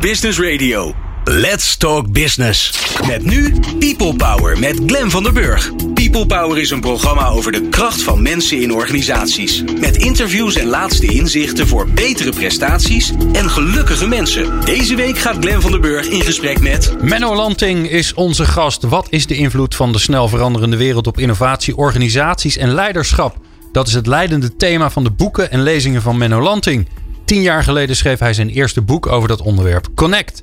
[0.00, 0.94] Business Radio.
[1.24, 2.72] Let's Talk Business.
[3.06, 5.70] Met nu People Power met Glen van der Burg.
[5.94, 9.62] People Power is een programma over de kracht van mensen in organisaties.
[9.80, 14.60] Met interviews en laatste inzichten voor betere prestaties en gelukkige mensen.
[14.64, 16.94] Deze week gaat Glen van der Burg in gesprek met.
[17.02, 18.82] Menno Lanting is onze gast.
[18.82, 23.36] Wat is de invloed van de snel veranderende wereld op innovatie, organisaties en leiderschap?
[23.72, 26.86] Dat is het leidende thema van de boeken en lezingen van Menno Lanting.
[27.30, 30.42] Tien jaar geleden schreef hij zijn eerste boek over dat onderwerp, Connect.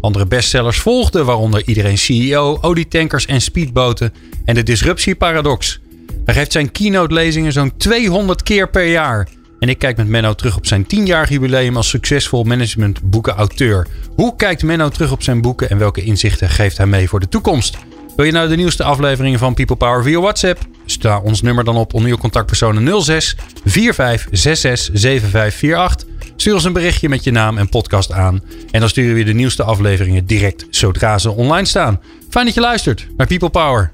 [0.00, 4.12] Andere bestsellers volgden, waaronder Iedereen CEO, olietankers en speedboten
[4.44, 5.80] en de disruptieparadox.
[6.24, 9.28] Hij geeft zijn keynote-lezingen zo'n 200 keer per jaar.
[9.58, 13.86] En ik kijk met Menno terug op zijn 10-jarig jubileum als succesvol managementboekenauteur.
[14.14, 17.28] Hoe kijkt Menno terug op zijn boeken en welke inzichten geeft hij mee voor de
[17.28, 17.76] toekomst?
[18.16, 20.58] Wil je nou de nieuwste afleveringen van People Power via WhatsApp?
[20.86, 26.15] Sta ons nummer dan op onder je contactpersonen 06 45 66 7548.
[26.36, 28.42] Stuur ons een berichtje met je naam en podcast aan.
[28.70, 32.00] En dan sturen we je de nieuwste afleveringen direct zodra ze online staan.
[32.30, 33.90] Fijn dat je luistert naar People Power.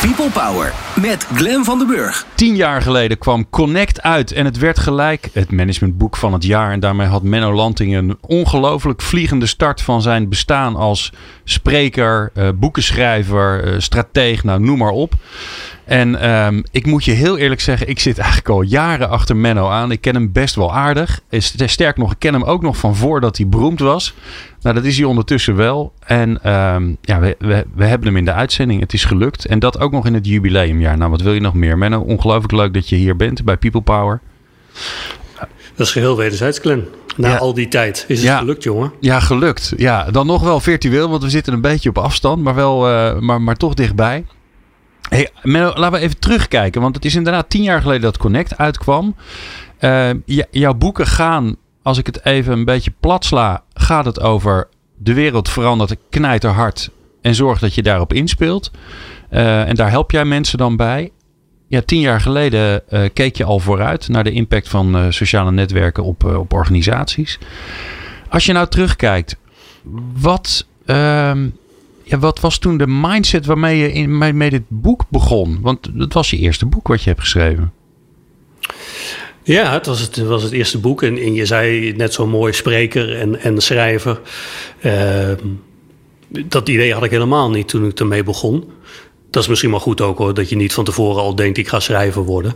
[0.00, 2.26] People Power met Glen van den Burg.
[2.34, 6.72] Tien jaar geleden kwam Connect uit en het werd gelijk het managementboek van het jaar.
[6.72, 11.12] En daarmee had Menno Lanting een ongelooflijk vliegende start van zijn bestaan als
[11.44, 15.14] spreker, eh, boekenschrijver, eh, strateeg, nou noem maar op.
[15.88, 19.68] En um, ik moet je heel eerlijk zeggen, ik zit eigenlijk al jaren achter Menno
[19.68, 19.90] aan.
[19.90, 21.20] Ik ken hem best wel aardig.
[21.30, 24.14] Sterk nog, ik ken hem ook nog van voordat hij beroemd was.
[24.62, 25.92] Nou, dat is hij ondertussen wel.
[26.04, 28.80] En um, ja, we, we, we, hebben hem in de uitzending.
[28.80, 29.44] Het is gelukt.
[29.44, 30.96] En dat ook nog in het jubileumjaar.
[30.96, 31.78] Nou, wat wil je nog meer?
[31.78, 34.20] Menno, ongelooflijk leuk dat je hier bent bij People Power.
[35.74, 36.84] Dat is geheel wederzijds, Glenn.
[37.16, 38.92] Na al die tijd is het gelukt, jongen.
[39.00, 39.72] Ja, gelukt.
[39.76, 43.18] Ja, dan nog wel virtueel, want we zitten een beetje op afstand, maar, wel, uh,
[43.18, 44.24] maar, maar toch dichtbij.
[45.08, 46.80] Hey, laten we even terugkijken.
[46.80, 49.16] Want het is inderdaad tien jaar geleden dat Connect uitkwam.
[49.80, 50.10] Uh,
[50.50, 55.14] jouw boeken gaan, als ik het even een beetje plat sla, gaat het over de
[55.14, 56.90] wereld verandert knijterhard.
[57.20, 58.70] En zorg dat je daarop inspeelt.
[59.30, 61.10] Uh, en daar help jij mensen dan bij.
[61.66, 66.04] Ja, tien jaar geleden uh, keek je al vooruit naar de impact van sociale netwerken
[66.04, 67.38] op, op organisaties.
[68.28, 69.36] Als je nou terugkijkt,
[70.20, 71.48] wat ehm,
[72.08, 75.58] ja, wat was toen de mindset waarmee je in, met dit boek begon?
[75.60, 77.72] Want het was je eerste boek wat je hebt geschreven.
[79.42, 81.02] Ja, het was het, was het eerste boek.
[81.02, 84.20] En, en je zei net zo mooi spreker en, en schrijver.
[84.82, 85.30] Uh,
[86.28, 88.64] dat idee had ik helemaal niet toen ik ermee begon.
[89.30, 91.68] Dat is misschien wel goed ook hoor, dat je niet van tevoren al denkt ik
[91.68, 92.54] ga schrijver worden.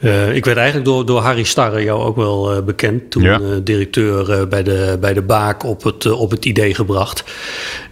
[0.00, 3.40] Uh, ik werd eigenlijk door, door Harry Starre, jou ook wel uh, bekend, toen ja.
[3.40, 7.24] uh, directeur bij, de, bij de Baak op het, op het idee gebracht.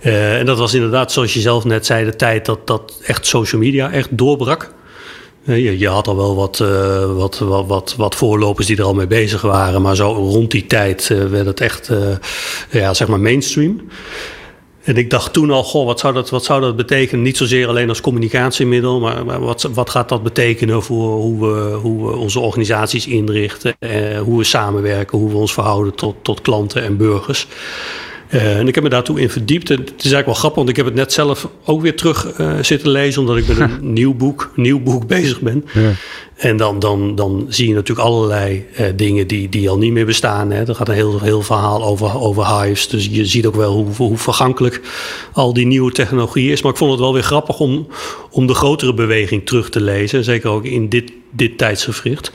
[0.01, 3.61] en dat was inderdaad, zoals je zelf net zei, de tijd dat, dat echt social
[3.61, 4.73] media echt doorbrak.
[5.45, 6.59] Je, je, had al wel wat,
[7.17, 10.67] wat, wat, wat, wat voorlopers die er al mee bezig waren, maar zo rond die
[10.67, 11.91] tijd werd het echt
[12.71, 13.81] ja, zeg maar mainstream.
[14.83, 17.23] En ik dacht toen al, goh, wat zou dat, wat zou dat betekenen?
[17.23, 21.75] Niet zozeer alleen als communicatiemiddel, maar, maar wat, wat gaat dat betekenen voor hoe we,
[21.75, 26.83] hoe onze organisaties inrichten, eh, hoe we samenwerken, hoe we ons verhouden tot, tot klanten
[26.83, 27.47] en burgers.
[28.35, 29.71] Uh, en ik heb me daartoe in verdiept.
[29.71, 32.39] En het is eigenlijk wel grappig, want ik heb het net zelf ook weer terug
[32.39, 35.65] uh, zitten lezen, omdat ik met een nieuw boek, nieuw boek bezig ben.
[35.73, 35.93] Ja.
[36.37, 40.07] En dan, dan, dan zie je natuurlijk allerlei uh, dingen die, die al niet meer
[40.07, 40.51] bestaan.
[40.51, 40.67] Hè.
[40.67, 42.89] Er gaat een heel, heel verhaal over, over hives.
[42.89, 44.81] Dus je ziet ook wel hoe, hoe vergankelijk
[45.33, 46.63] al die nieuwe technologie is.
[46.63, 47.87] Maar ik vond het wel weer grappig om,
[48.31, 50.25] om de grotere beweging terug te lezen.
[50.25, 52.33] Zeker ook in dit, dit tijdsgevricht.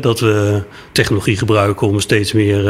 [0.00, 2.66] Dat we technologie gebruiken om steeds meer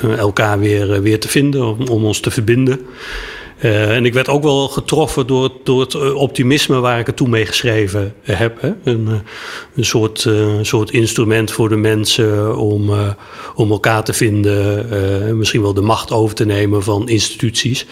[0.00, 2.86] eh, elkaar weer, eh, weer te vinden, om, ons te verbinden.
[3.62, 7.28] Uh, en ik werd ook wel getroffen door, door het optimisme waar ik het toe
[7.28, 8.60] mee geschreven heb.
[8.60, 8.72] Hè?
[8.84, 9.08] Een,
[9.74, 10.28] een soort,
[10.62, 12.90] soort instrument voor de mensen om,
[13.54, 15.38] om elkaar te vinden.
[15.38, 17.86] misschien wel de macht over te nemen van instituties.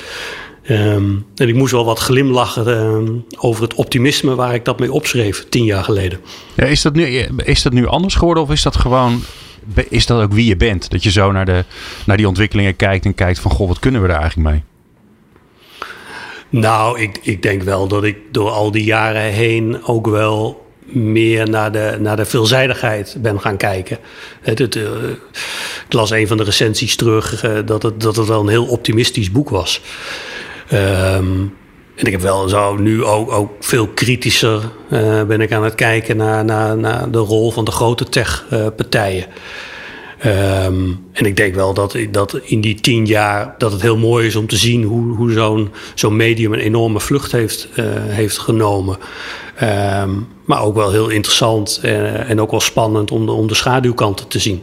[0.70, 4.92] Um, en ik moest wel wat glimlachen um, over het optimisme waar ik dat mee
[4.92, 6.20] opschreef tien jaar geleden.
[6.54, 7.04] Ja, is, dat nu,
[7.44, 9.22] is dat nu anders geworden of is dat gewoon
[9.88, 10.90] is dat ook wie je bent?
[10.90, 11.64] Dat je zo naar, de,
[12.06, 13.50] naar die ontwikkelingen kijkt en kijkt van...
[13.50, 14.62] goh, wat kunnen we daar eigenlijk mee?
[16.48, 21.48] Nou, ik, ik denk wel dat ik door al die jaren heen ook wel meer
[21.48, 23.98] naar de, naar de veelzijdigheid ben gaan kijken.
[24.40, 24.82] Het, het, uh,
[25.86, 28.66] ik las een van de recensies terug uh, dat, het, dat het wel een heel
[28.66, 29.80] optimistisch boek was.
[30.74, 31.54] Um,
[31.94, 35.74] en ik heb wel zo nu ook, ook veel kritischer uh, ben ik aan het
[35.74, 39.26] kijken naar, naar, naar de rol van de grote tech-partijen.
[40.26, 44.26] Um, en ik denk wel dat, dat in die tien jaar dat het heel mooi
[44.26, 48.38] is om te zien hoe, hoe zo'n zo'n medium een enorme vlucht heeft, uh, heeft
[48.38, 48.96] genomen.
[49.62, 53.54] Um, maar ook wel heel interessant en, en ook wel spannend om de, om de
[53.54, 54.62] schaduwkanten te zien.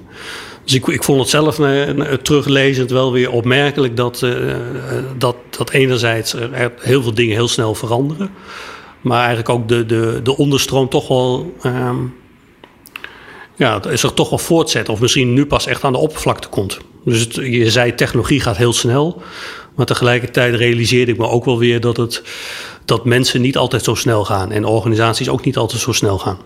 [0.63, 4.55] Dus ik, ik vond het zelf uh, teruglezend wel weer opmerkelijk dat, uh,
[5.17, 8.31] dat, dat enerzijds er heel veel dingen heel snel veranderen.
[9.01, 11.53] Maar eigenlijk ook de, de, de onderstroom toch wel.
[11.65, 12.13] Um,
[13.55, 14.89] ja, is er toch wel voortzet.
[14.89, 16.79] Of misschien nu pas echt aan de oppervlakte komt.
[17.05, 19.21] Dus je zei, technologie gaat heel snel.
[19.75, 22.23] Maar tegelijkertijd realiseerde ik me ook wel weer dat, het,
[22.85, 24.51] dat mensen niet altijd zo snel gaan.
[24.51, 26.37] En organisaties ook niet altijd zo snel gaan.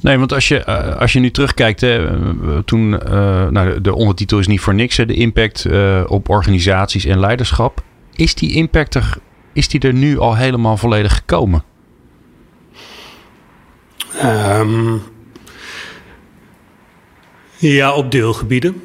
[0.00, 3.94] Nee, want als je, eh, als je nu terugkijkt, hè, eh, toen, uh, nou, de
[3.94, 5.66] ondertitel is niet voor niks, hè, de impact
[6.06, 7.82] op organisaties en leiderschap.
[8.14, 9.16] Is die impact er,
[9.52, 11.62] is die er nu al helemaal volledig gekomen?
[14.22, 15.02] Um,
[17.56, 18.82] ja, op deelgebieden.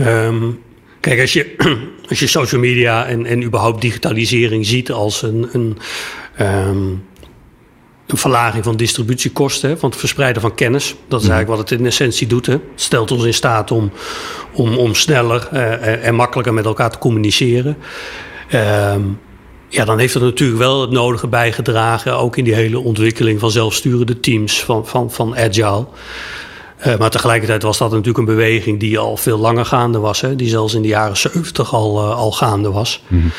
[0.00, 0.62] Um,
[1.00, 1.54] kijk, als je,
[2.08, 5.78] als je social media en, en überhaupt digitalisering ziet als een, een
[6.40, 7.04] um,
[8.06, 10.94] een verlaging van distributiekosten, van het verspreiden van kennis.
[11.08, 11.34] Dat is mhm.
[11.34, 12.46] eigenlijk wat het in essentie doet.
[12.46, 12.52] Hè.
[12.52, 13.90] Het stelt ons in staat om,
[14.52, 17.76] om, om sneller uh, en makkelijker met elkaar te communiceren.
[18.54, 18.94] Uh,
[19.68, 23.50] ja, dan heeft het natuurlijk wel het nodige bijgedragen, ook in die hele ontwikkeling van
[23.50, 25.86] zelfsturende teams, van, van, van agile.
[26.86, 30.20] Uh, maar tegelijkertijd was dat natuurlijk een beweging die al veel langer gaande was.
[30.20, 30.36] Hè?
[30.36, 33.02] Die zelfs in de jaren 70 al, uh, al gaande was.
[33.08, 33.32] Mm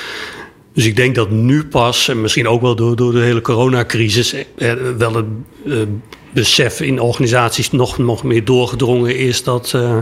[0.75, 4.33] dus ik denk dat nu pas, en misschien ook wel door, door de hele coronacrisis,
[4.33, 5.25] eh, wel het
[5.66, 5.77] eh,
[6.33, 9.98] besef in organisaties nog, nog meer doorgedrongen is dat, uh,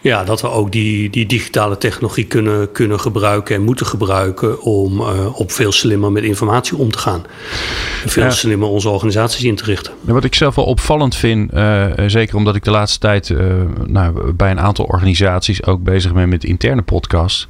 [0.00, 5.00] ja, dat we ook die, die digitale technologie kunnen, kunnen gebruiken en moeten gebruiken om
[5.00, 7.24] uh, op veel slimmer met informatie om te gaan.
[8.04, 9.92] En veel slimmer onze organisaties in te richten.
[10.00, 13.34] wat ik zelf wel opvallend vind, uh, zeker omdat ik de laatste tijd
[13.86, 17.46] nou, bij een aantal organisaties ook bezig ben met interne podcasts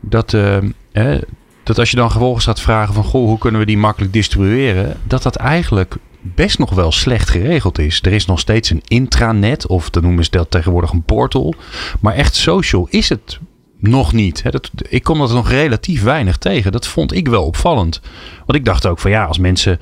[0.00, 0.56] dat, uh,
[1.02, 1.18] hè,
[1.62, 4.96] dat als je dan vervolgens gaat vragen van goh, hoe kunnen we die makkelijk distribueren,
[5.06, 8.00] dat dat eigenlijk best nog wel slecht geregeld is.
[8.02, 11.54] Er is nog steeds een intranet, of dan noemen ze dat tegenwoordig een portal.
[12.00, 13.38] Maar echt social is het
[13.78, 14.52] nog niet.
[14.52, 16.72] Dat, ik kom dat nog relatief weinig tegen.
[16.72, 18.00] Dat vond ik wel opvallend.
[18.46, 19.80] Want ik dacht ook van ja, als mensen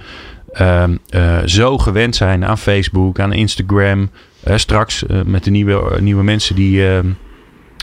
[0.61, 4.11] uh, uh, zo gewend zijn aan Facebook, aan Instagram,
[4.45, 7.11] straks met de nieuwe, nieuwe mensen die ehm,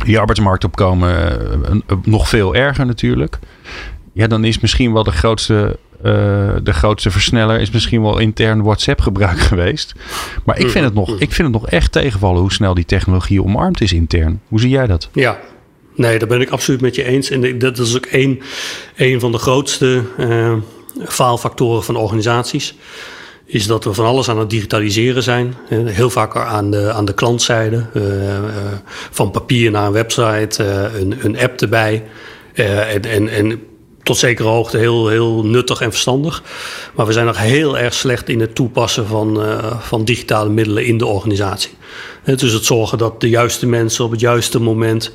[0.06, 1.40] die arbeidsmarkt opkomen,
[1.90, 3.40] uh, nog veel erger natuurlijk.
[4.13, 6.04] Ja, dan is misschien wel de grootste, uh,
[6.63, 9.94] de grootste versneller is misschien wel intern WhatsApp gebruik geweest.
[10.46, 13.44] Maar ik vind, het nog, ik vind het nog echt tegenvallen hoe snel die technologie
[13.44, 14.42] omarmd is intern.
[14.48, 15.10] Hoe zie jij dat?
[15.13, 15.40] Ja,
[15.96, 17.30] nee, daar ben ik absoluut met je eens.
[17.30, 18.42] En dat is ook een,
[18.96, 20.54] een van de grootste uh,
[21.07, 22.75] faalfactoren van organisaties
[23.51, 25.56] is dat we van alles aan het digitaliseren zijn.
[25.69, 27.86] Heel vaak aan de, aan de klantzijde.
[27.94, 28.44] Uh, uh,
[29.12, 30.63] van papier naar een website,
[31.00, 32.04] een, een app erbij.
[32.54, 33.62] en, en, en
[34.04, 36.44] tot zekere hoogte heel, heel nuttig en verstandig.
[36.96, 39.44] Maar we zijn nog heel erg slecht in het toepassen van,
[39.80, 41.72] van digitale middelen in de organisatie.
[42.24, 45.12] Dus het zorgen dat de juiste mensen op het juiste moment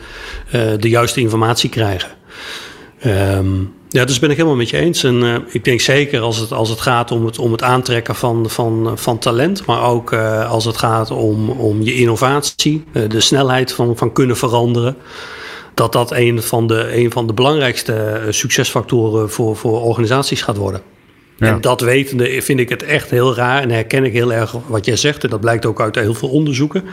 [0.79, 2.11] de juiste informatie krijgen.
[3.07, 5.05] Um, ja, dus ben ik helemaal met je eens.
[5.05, 8.15] En uh, ik denk zeker als het, als het gaat om het, om het aantrekken
[8.15, 13.03] van, van, van talent, maar ook uh, als het gaat om, om je innovatie, uh,
[13.09, 14.97] de snelheid van, van kunnen veranderen,
[15.75, 20.83] dat dat een van de, een van de belangrijkste succesfactoren voor, voor organisaties gaat worden.
[21.37, 21.47] Ja.
[21.47, 24.85] En dat wetende vind ik het echt heel raar en herken ik heel erg wat
[24.85, 26.85] jij zegt, en dat blijkt ook uit heel veel onderzoeken,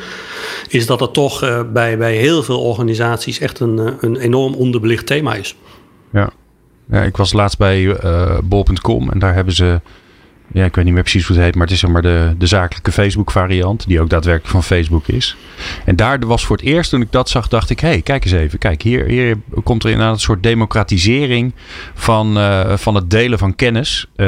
[0.67, 5.35] is dat het toch bij, bij heel veel organisaties echt een, een enorm onderbelicht thema
[5.35, 5.55] is.
[6.91, 7.01] Ja.
[7.01, 9.81] Ik was laatst bij uh, bol.com en daar hebben ze,
[10.51, 12.35] ja, ik weet niet meer precies hoe het heet, maar het is zeg maar de,
[12.37, 15.35] de zakelijke Facebook variant, die ook daadwerkelijk van Facebook is.
[15.85, 18.23] En daar was voor het eerst toen ik dat zag, dacht ik, hé, hey, kijk
[18.23, 21.53] eens even, kijk, hier, hier komt er inderdaad een soort democratisering
[21.93, 24.27] van, uh, van het delen van kennis, uh,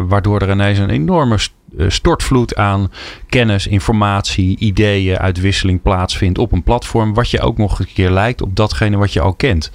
[0.00, 1.38] waardoor er ineens een enorme
[1.76, 2.90] stortvloed aan
[3.28, 8.42] kennis, informatie, ideeën, uitwisseling plaatsvindt op een platform, wat je ook nog een keer lijkt
[8.42, 9.70] op datgene wat je al kent.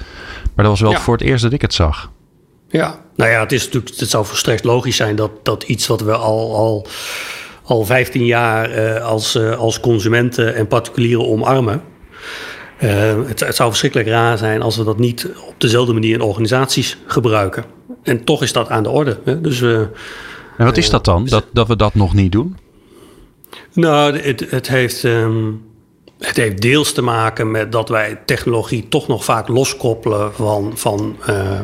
[0.55, 0.99] Maar dat was wel ja.
[0.99, 2.11] voor het eerst dat ik het zag.
[2.69, 6.01] Ja, nou ja, het, is natuurlijk, het zou volstrekt logisch zijn dat, dat iets wat
[6.01, 6.87] we al, al,
[7.63, 11.81] al 15 jaar uh, als, uh, als consumenten en particulieren omarmen.
[12.83, 16.21] Uh, het, het, zou verschrikkelijk raar zijn als we dat niet op dezelfde manier in
[16.21, 17.65] organisaties gebruiken.
[18.03, 19.19] En toch is dat aan de orde.
[19.23, 19.41] Hè?
[19.41, 19.91] Dus, en
[20.57, 22.57] wat is dat dan, dat, dat we dat nog niet doen?
[23.73, 25.03] Nou, het, het heeft.
[25.03, 25.65] Um,
[26.19, 31.17] het heeft deels te maken met dat wij technologie toch nog vaak loskoppelen van, van,
[31.29, 31.59] uh,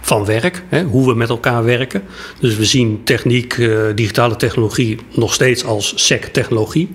[0.00, 2.02] van werk, hè, hoe we met elkaar werken.
[2.40, 6.88] Dus we zien techniek, uh, digitale technologie nog steeds als SEC-technologie.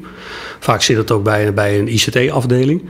[0.59, 2.81] Vaak zit het ook bij, bij een ICT-afdeling.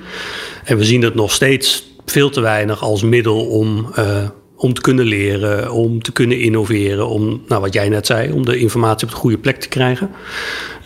[0.64, 4.18] En we zien het nog steeds veel te weinig als middel om, uh,
[4.56, 8.46] om te kunnen leren, om te kunnen innoveren, om, nou, wat jij net zei, om
[8.46, 10.12] de informatie op de goede plek te krijgen.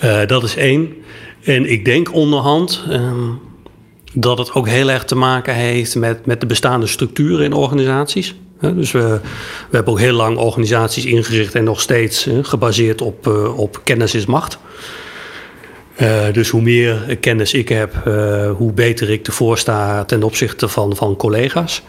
[0.03, 0.93] Uh, dat is één.
[1.43, 3.39] En ik denk onderhand, um,
[4.13, 8.36] dat het ook heel erg te maken heeft met, met de bestaande structuren in organisaties.
[8.59, 9.19] Dus we,
[9.71, 14.57] hebben ook heel lang organisaties ingericht en nog steeds gebaseerd op, op kennis is macht.
[16.31, 17.93] dus hoe meer kennis ik heb,
[18.57, 21.81] hoe beter ik ervoor sta ten opzichte van, van collega's.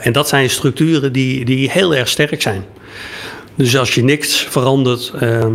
[0.00, 2.64] en dat zijn structuren die, die heel erg sterk zijn.
[3.54, 5.12] Dus als je niks verandert,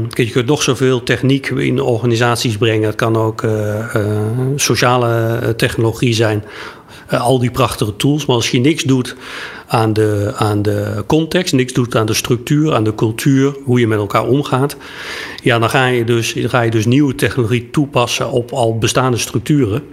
[0.10, 2.88] je kunt nog zoveel techniek in organisaties brengen.
[2.88, 3.46] Het kan ook
[4.56, 6.44] sociale technologie zijn.
[7.10, 8.26] al die prachtige tools.
[8.26, 9.16] Maar als je niks doet
[9.68, 13.88] aan de, aan de context, niks doet aan de structuur, aan de cultuur, hoe je
[13.88, 14.78] met elkaar omgaat.
[15.44, 19.84] Ja, dan ga je dus, ga je dus nieuwe technologie toepassen op al bestaande structuren.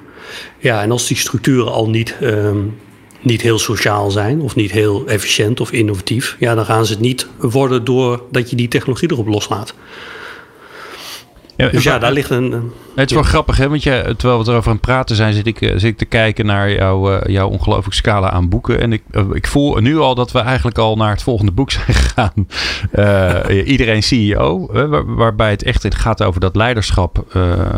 [0.59, 2.59] Ja, en als die structuren al niet ehm,
[3.25, 7.01] niet heel sociaal zijn of niet heel efficiënt of innovatief, ja, dan gaan ze het
[7.01, 9.75] niet worden doordat je die technologie erop loslaat.
[11.57, 12.73] Ja, dus ja, daar ligt een.
[12.95, 13.69] het is wel grappig, hè?
[13.69, 16.05] Want je, terwijl we erover aan het praten zijn, zit ik, eh, zit ik te
[16.05, 18.81] kijken naar jouw, uh, jouw ongelooflijke scala aan boeken.
[18.81, 21.71] En ik, uh, ik voel nu al dat we eigenlijk al naar het volgende boek
[21.81, 22.47] zijn gegaan.
[22.93, 27.25] Uh, iedereen CEO, waar, waarbij het echt gaat over dat leiderschap.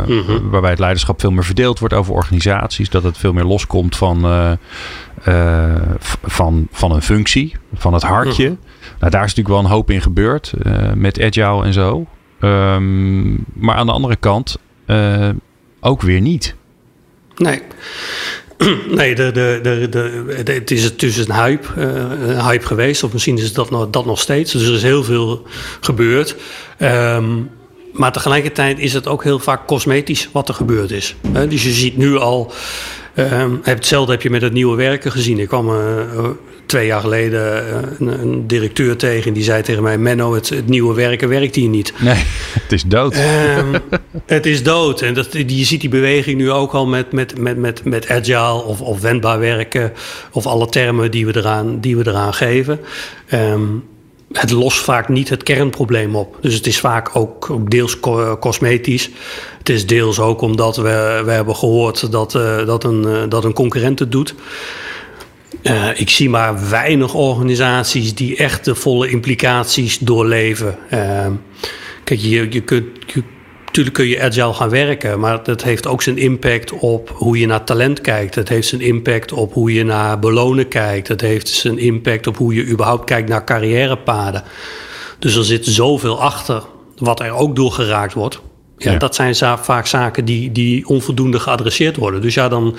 [0.07, 2.91] Mm Waarbij het leiderschap veel meer verdeeld wordt over organisaties.
[2.91, 4.27] Dat het veel meer loskomt van,
[6.25, 8.45] van, van een functie, van het hartje.
[8.45, 8.57] Mhm.
[8.99, 10.53] Nou, daar is natuurlijk wel een hoop in gebeurd
[10.95, 12.07] met agile en zo.
[12.41, 15.29] Um, maar aan de andere kant uh,
[15.81, 16.55] ook weer niet.
[17.37, 17.63] Nee.
[18.89, 23.03] Nee, de, de, de, de, het is tussen een hype, uh, een hype geweest.
[23.03, 24.53] Of misschien is dat nog, dat nog steeds.
[24.53, 25.43] Dus er is heel veel
[25.81, 26.37] gebeurd.
[26.79, 27.51] Um,
[27.93, 31.17] maar tegelijkertijd is het ook heel vaak cosmetisch wat er gebeurd is.
[31.49, 32.53] Dus je ziet nu al.
[33.15, 35.39] Um, hetzelfde heb je met het nieuwe werken gezien.
[35.39, 36.31] Ik kwam uh,
[36.67, 39.33] twee jaar geleden eh, een, een, directeur tegen.
[39.33, 41.93] Die zei tegen mij: Menno, het, het, nieuwe werken werkt hier niet.
[41.99, 42.15] Nee,
[42.63, 43.17] het is dood.
[43.59, 43.75] Um,
[44.27, 45.01] het is dood.
[45.01, 48.63] En dat, je ziet die beweging nu ook al met, met, met, met, met agile
[48.63, 49.93] of, of wendbaar werken.
[50.33, 52.81] Of alle termen die we eraan, die we eraan geven.
[53.33, 53.85] Um,
[54.33, 56.39] het lost vaak niet het kernprobleem op.
[56.41, 58.01] Dus het is vaak ook, ook deels
[58.41, 59.11] cosmetisch.
[59.59, 63.45] Het is deels ook omdat we, we hebben gehoord dat, uh, dat, een, uh, dat
[63.45, 64.35] een concurrent het doet.
[65.67, 70.79] Uh, ik zie maar weinig organisaties die echt de volle implicaties doorleven.
[70.93, 71.27] Uh,
[72.05, 73.23] kijk, je, je kunt, je,
[73.67, 77.47] natuurlijk kun je agile gaan werken, maar dat heeft ook zijn impact op hoe je
[77.47, 78.35] naar talent kijkt.
[78.35, 81.09] Het heeft zijn impact op hoe je naar belonen kijkt.
[81.09, 84.43] Het heeft zijn impact op hoe je überhaupt kijkt naar carrièrepaden.
[85.19, 86.63] Dus er zit zoveel achter
[86.97, 88.41] wat er ook door geraakt wordt.
[88.79, 88.99] Ja, ja.
[88.99, 92.21] dat zijn vaak zaken die, die onvoldoende geadresseerd worden.
[92.21, 92.77] Dus ja, dan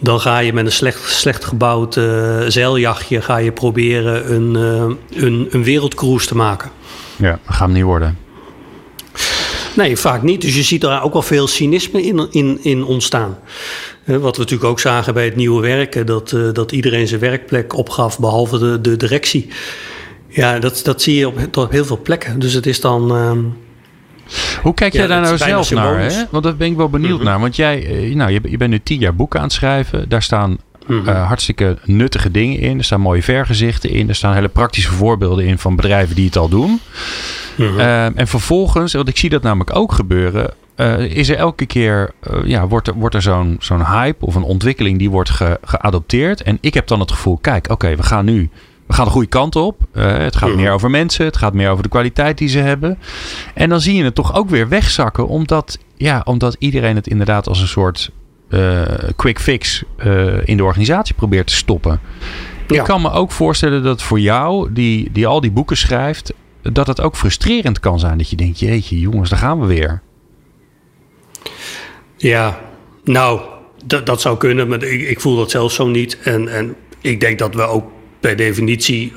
[0.00, 5.22] dan ga je met een slecht, slecht gebouwd uh, zeiljachtje ga je proberen een, uh,
[5.24, 6.70] een, een wereldcruise te maken.
[7.16, 8.18] Ja, dat gaat niet worden.
[9.76, 10.40] Nee, vaak niet.
[10.40, 13.38] Dus je ziet daar ook wel veel cynisme in, in, in ontstaan.
[14.04, 17.76] Uh, wat we natuurlijk ook zagen bij het nieuwe werken, dat, dat iedereen zijn werkplek
[17.76, 19.48] opgaf, behalve de, de directie.
[20.28, 22.38] Ja, dat, dat zie je op, op heel veel plekken.
[22.38, 23.54] Dus het is dan.
[24.62, 25.98] Hoe kijk jij daar nou zelf naar?
[25.98, 26.24] Hè?
[26.30, 27.26] Want daar ben ik wel benieuwd mm -hmm.
[27.26, 27.40] naar.
[27.40, 30.08] Want jij, eh, nou, je, je bent nu tien jaar boeken aan het schrijven.
[30.08, 31.08] Daar staan Mm -hmm.
[31.08, 32.78] uh, hartstikke nuttige dingen in.
[32.78, 34.08] Er staan mooie vergezichten in.
[34.08, 36.70] Er staan hele praktische voorbeelden in van bedrijven die het al doen.
[36.70, 36.80] Mm
[37.66, 37.78] -hmm.
[37.78, 40.54] uh, en vervolgens, want ik zie dat namelijk ook gebeuren.
[40.76, 42.10] Uh, is er elke keer,
[42.44, 46.42] ja, wordt er, wordt er zo'n zo'n hype of een ontwikkeling die wordt ge, geadopteerd.
[46.42, 48.50] En ik heb dan het gevoel, kijk, oké, okay, we gaan nu
[48.86, 49.80] we gaan de goede kant op.
[49.92, 51.24] Uh, het gaat meer over mensen.
[51.24, 52.98] Het gaat meer over de kwaliteit die ze hebben.
[53.54, 55.28] En dan zie je het toch ook weer wegzakken.
[55.28, 58.10] Omdat, ja, omdat iedereen het inderdaad als een soort
[58.48, 58.82] uh,
[59.16, 62.00] quick fix uh, in de organisatie probeert te stoppen.
[62.68, 62.78] Ja.
[62.78, 66.86] Ik kan me ook voorstellen dat voor jou, die, die al die boeken schrijft, dat
[66.86, 68.18] het ook frustrerend kan zijn.
[68.18, 70.02] Dat je denkt, jeetje jongens, daar gaan we weer.
[72.16, 72.58] Ja,
[73.04, 73.40] nou,
[73.84, 74.68] dat, dat zou kunnen.
[74.68, 76.18] Maar ik, ik voel dat zelf zo niet.
[76.20, 77.90] En, en ik denk dat we ook
[78.26, 79.12] per definitie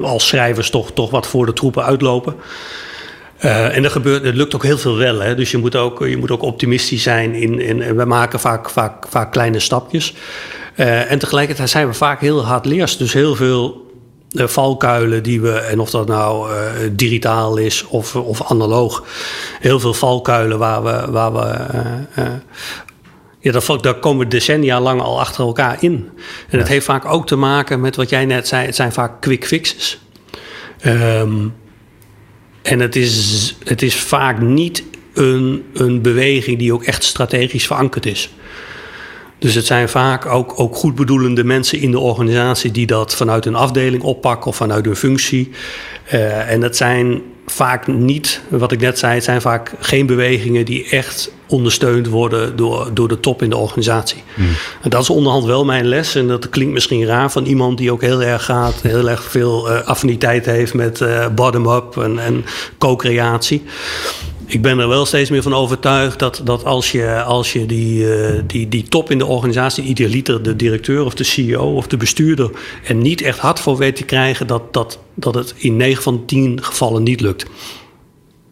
[0.00, 2.34] als schrijvers toch, toch wat voor de troepen uitlopen.
[3.40, 5.20] Uh, en er, gebeurt, er lukt ook heel veel wel.
[5.20, 5.34] Hè?
[5.34, 7.34] Dus je moet ook, je moet ook optimistisch zijn.
[7.34, 10.14] In, in, en we maken vaak, vaak, vaak kleine stapjes.
[10.76, 12.96] Uh, en tegelijkertijd zijn we vaak heel hard leers.
[12.96, 13.90] Dus heel veel
[14.30, 16.50] uh, valkuilen die we, en of dat nou
[16.92, 19.04] digitaal is of, of analoog,
[19.60, 21.56] heel veel valkuilen waar we, waar we
[23.44, 25.92] ja, daar, daar komen decennia lang al achter elkaar in.
[25.92, 26.12] En
[26.50, 26.58] ja.
[26.58, 28.66] het heeft vaak ook te maken met wat jij net zei.
[28.66, 30.00] Het zijn vaak quick fixes.
[30.86, 31.54] Um,
[32.62, 34.84] en het is, het is vaak niet
[35.14, 38.30] een, een beweging die ook echt strategisch verankerd is.
[39.38, 43.54] Dus het zijn vaak ook, ook goedbedoelende mensen in de organisatie die dat vanuit een
[43.54, 45.50] afdeling oppakken of vanuit hun functie.
[46.12, 50.64] Uh, en dat zijn vaak niet, wat ik net zei, het zijn vaak geen bewegingen
[50.64, 54.22] die echt ondersteund worden door, door de top in de organisatie.
[54.34, 54.48] Hmm.
[54.82, 56.14] En dat is onderhand wel mijn les.
[56.14, 59.70] En dat klinkt misschien raar van iemand die ook heel erg gaat, heel erg veel
[59.70, 62.44] uh, affiniteit heeft met uh, bottom-up en, en
[62.78, 63.62] co-creatie.
[64.46, 67.98] Ik ben er wel steeds meer van overtuigd dat, dat als je, als je die,
[67.98, 71.96] uh, die, die top in de organisatie, idealiter de directeur of de CEO of de
[71.96, 72.50] bestuurder,
[72.84, 76.24] er niet echt hard voor weet te krijgen, dat, dat, dat het in 9 van
[76.26, 77.46] 10 gevallen niet lukt.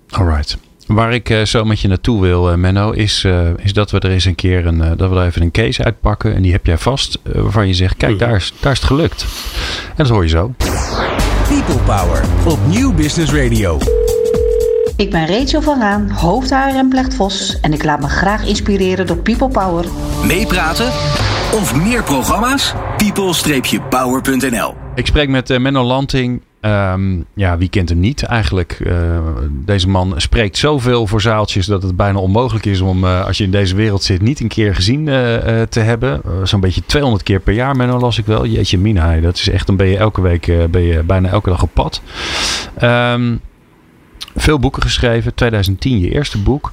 [0.09, 0.59] Alright.
[0.87, 4.11] Waar ik uh, zo met je naartoe wil, uh, Menno, is, is dat we er
[4.11, 6.35] eens een keer een, dat we er even een case uitpakken.
[6.35, 9.27] En die heb jij vast, waarvan je zegt, kijk, daar is, daar is het gelukt.
[9.89, 10.55] En dat hoor je zo.
[11.49, 13.79] People Power op Nieuw Business Radio.
[14.97, 19.17] Ik ben Rachel van Raan, hoofdhaar en Vos en ik laat me graag inspireren door
[19.17, 19.85] People Power.
[20.27, 20.87] Meepraten
[21.53, 22.75] of meer programma's?
[22.97, 26.43] people-power.nl Ik spreek met uh, Menno Lanting.
[26.61, 28.79] Um, ja, wie kent hem niet eigenlijk?
[28.81, 29.19] Uh,
[29.51, 33.45] deze man spreekt zoveel voor zaaltjes dat het bijna onmogelijk is om, uh, als je
[33.45, 35.05] in deze wereld zit, niet een keer gezien
[35.69, 36.21] te hebben.
[36.43, 38.47] Zo'n beetje 200 keer per jaar, Menno, las ik wel.
[38.47, 41.63] Jeetje, Mina, dat is echt, dan ben je elke week, ben je bijna elke dag
[41.63, 42.03] op pad.
[42.83, 43.41] Um,
[44.37, 45.35] veel boeken geschreven.
[45.35, 46.73] 2010 je eerste boek.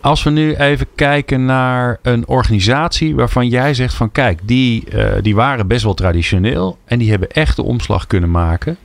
[0.00, 5.12] Als we nu even kijken naar een organisatie waarvan jij zegt van kijk, die, uh,
[5.22, 8.76] die waren best wel traditioneel en die hebben echt de omslag kunnen maken.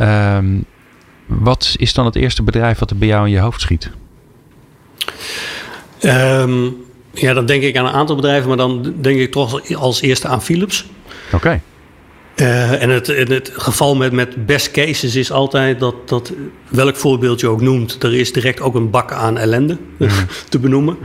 [0.00, 0.64] Um,
[1.26, 3.90] wat is dan het eerste bedrijf wat er bij jou in je hoofd schiet?
[6.00, 6.76] Um,
[7.12, 10.28] ja, dan denk ik aan een aantal bedrijven, maar dan denk ik toch als eerste
[10.28, 10.86] aan Philips.
[11.26, 11.36] Oké.
[11.36, 11.60] Okay.
[12.36, 16.32] Uh, en het, het, geval met, met best cases is altijd dat, dat,
[16.68, 20.08] welk voorbeeld je ook noemt, er is direct ook een bak aan ellende mm.
[20.48, 20.96] te benoemen.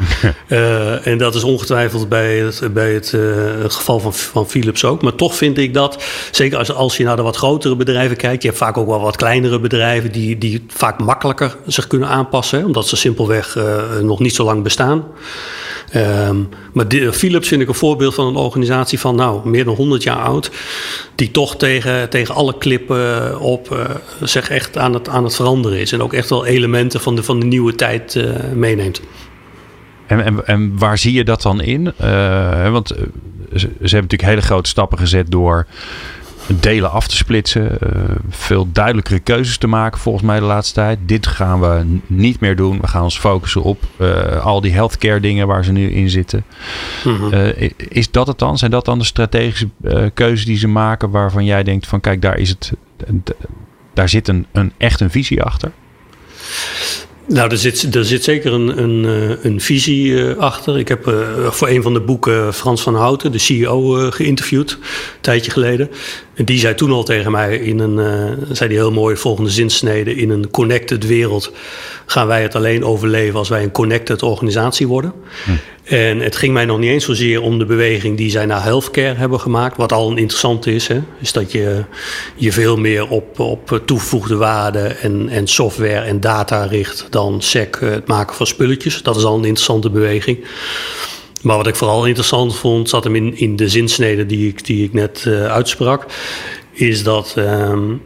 [0.48, 3.22] uh, en dat is ongetwijfeld bij het, bij het, uh,
[3.62, 5.02] het, geval van, van Philips ook.
[5.02, 8.42] Maar toch vind ik dat, zeker als, als je naar de wat grotere bedrijven kijkt,
[8.42, 12.66] je hebt vaak ook wel wat kleinere bedrijven die, die vaak makkelijker zich kunnen aanpassen,
[12.66, 13.58] omdat ze simpelweg
[14.02, 15.04] nog niet zo lang bestaan.
[15.96, 20.04] Um, maar Philips vind ik een voorbeeld van een organisatie van nou, meer dan 100
[20.04, 20.52] jaar oud.
[21.20, 23.80] Die toch tegen, tegen alle klippen op uh,
[24.22, 25.92] zich echt aan het, aan het veranderen is.
[25.92, 29.02] En ook echt wel elementen van de, van de nieuwe tijd uh, meeneemt.
[30.08, 31.94] En, en, en waar zie je dat dan in?
[32.72, 32.88] Want
[33.56, 35.66] ze hebben natuurlijk hele grote stappen gezet door
[36.60, 37.78] delen af te splitsen.
[37.84, 37.92] Uh,
[38.30, 41.00] veel duidelijkere keuzes te maken volgens mij de laatste tijd.
[41.06, 42.80] Dit gaan we niet meer doen.
[42.82, 46.46] We gaan ons focussen op uh, al die healthcare dingen waar ze nu in zitten.
[47.04, 47.34] Mm-hmm.
[47.34, 48.58] uh, is dat het dan?
[48.58, 49.68] Zijn dat dan de strategische
[50.14, 52.74] keuzes die ze maken waarvan jij denkt van kijk daar is het...
[53.94, 55.72] Daar zit een, een echt een visie achter?
[57.30, 59.04] Nou, er zit, er zit zeker een, een,
[59.46, 60.80] een visie uh, achter.
[60.80, 64.72] Ik heb uh, voor een van de boeken Frans van Houten, de CEO, uh, geïnterviewd,
[64.72, 64.78] een
[65.22, 65.90] tijdje geleden.
[66.40, 70.16] En die zei toen al tegen mij in een, zei die heel mooi, volgende zinsnede,
[70.16, 71.52] in een connected wereld
[72.06, 75.14] gaan wij het alleen overleven als wij een connected organisatie worden.
[75.46, 75.52] Hm.
[75.94, 79.16] En het ging mij nog niet eens zozeer om de beweging die zij naar healthcare
[79.16, 79.78] hebben gemaakt.
[79.78, 80.88] Wat al een interessante is.
[80.88, 81.00] Hè?
[81.20, 81.84] Is dat je
[82.36, 87.78] je veel meer op, op toegevoegde waarde en, en software en data richt dan sec
[87.80, 89.02] het maken van spulletjes.
[89.04, 90.38] Dat is al een interessante beweging.
[91.42, 94.84] Maar wat ik vooral interessant vond, zat hem in, in de zinsnede die ik, die
[94.84, 96.06] ik net uh, uitsprak.
[96.72, 97.36] Is dat.
[97.38, 98.02] Um,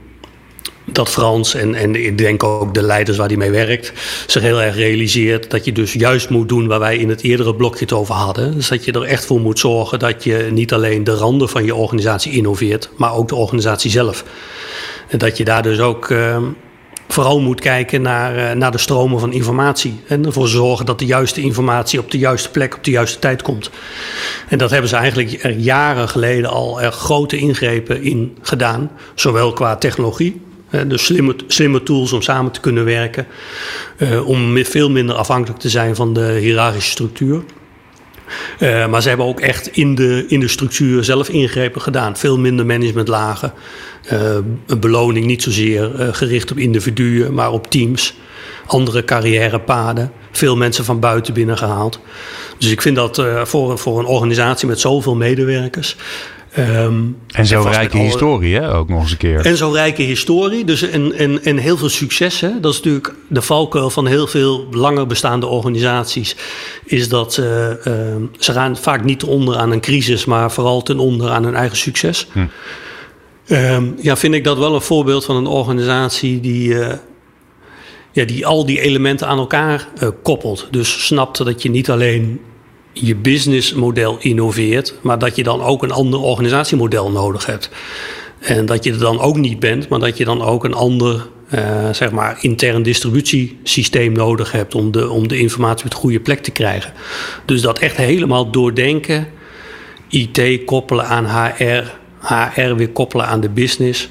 [0.86, 3.94] dat Frans en, en ik denk ook de leiders waar hij mee werkt,
[4.28, 7.56] zich heel erg realiseert dat je dus juist moet doen waar wij in het eerdere
[7.56, 8.54] blokje het over hadden.
[8.54, 11.66] Dus dat je er echt voor moet zorgen dat je niet alleen de randen van
[11.66, 14.24] je organisatie innoveert, maar ook de organisatie zelf.
[15.08, 16.38] En dat je daar dus ook uh,
[17.08, 20.00] vooral moet kijken naar, uh, naar de stromen van informatie.
[20.08, 23.42] En ervoor zorgen dat de juiste informatie op de juiste plek op de juiste tijd
[23.42, 23.70] komt.
[24.48, 28.92] En dat hebben ze eigenlijk er jaren geleden al er grote ingrepen in gedaan.
[29.16, 30.42] Zowel qua technologie,
[30.88, 33.28] dus slimme, slimme tools om samen te kunnen werken.
[34.26, 37.44] Om veel minder afhankelijk te zijn van de hiërarchische structuur.
[38.60, 42.18] Uh, maar ze hebben ook echt in de, in de structuur zelf ingrepen gedaan.
[42.18, 43.54] Veel minder managementlagen.
[44.14, 44.36] Uh,
[44.68, 48.16] een beloning niet zozeer gericht op individuen, maar op teams.
[48.66, 50.12] Andere carrièrepaden.
[50.32, 52.00] Veel mensen van buiten binnengehaald.
[52.58, 55.96] Dus ik vind dat voor, voor een organisatie met zoveel medewerkers
[56.58, 59.46] Um, en zo'n rijke historie, hè, ook nog eens een keer.
[59.46, 62.40] En zo'n rijke historie, dus en, en, en heel veel succes.
[62.40, 62.60] Hè?
[62.60, 66.36] Dat is natuurlijk de valkuil van heel veel langer bestaande organisaties.
[66.86, 67.76] Is dat uh, uh,
[68.40, 71.78] ze gaan vaak niet onder aan een crisis, maar vooral ten onder aan hun eigen
[71.78, 72.28] succes.
[72.32, 72.46] Hm.
[73.48, 76.88] Um, ja, vind ik dat wel een voorbeeld van een organisatie die, uh,
[78.12, 80.68] ja, die al die elementen aan elkaar uh, koppelt.
[80.72, 82.40] Dus snapt dat je niet alleen
[82.94, 87.70] je businessmodel innoveert, maar dat je dan ook een ander organisatiemodel nodig hebt.
[88.40, 91.28] En dat je er dan ook niet bent, maar dat je dan ook een ander
[91.54, 96.20] uh, zeg maar intern distributiesysteem nodig hebt om de, om de informatie op de goede
[96.20, 96.94] plek te krijgen.
[97.46, 99.28] Dus dat echt helemaal doordenken,
[100.10, 101.84] IT koppelen aan HR,
[102.20, 104.10] HR weer koppelen aan de business.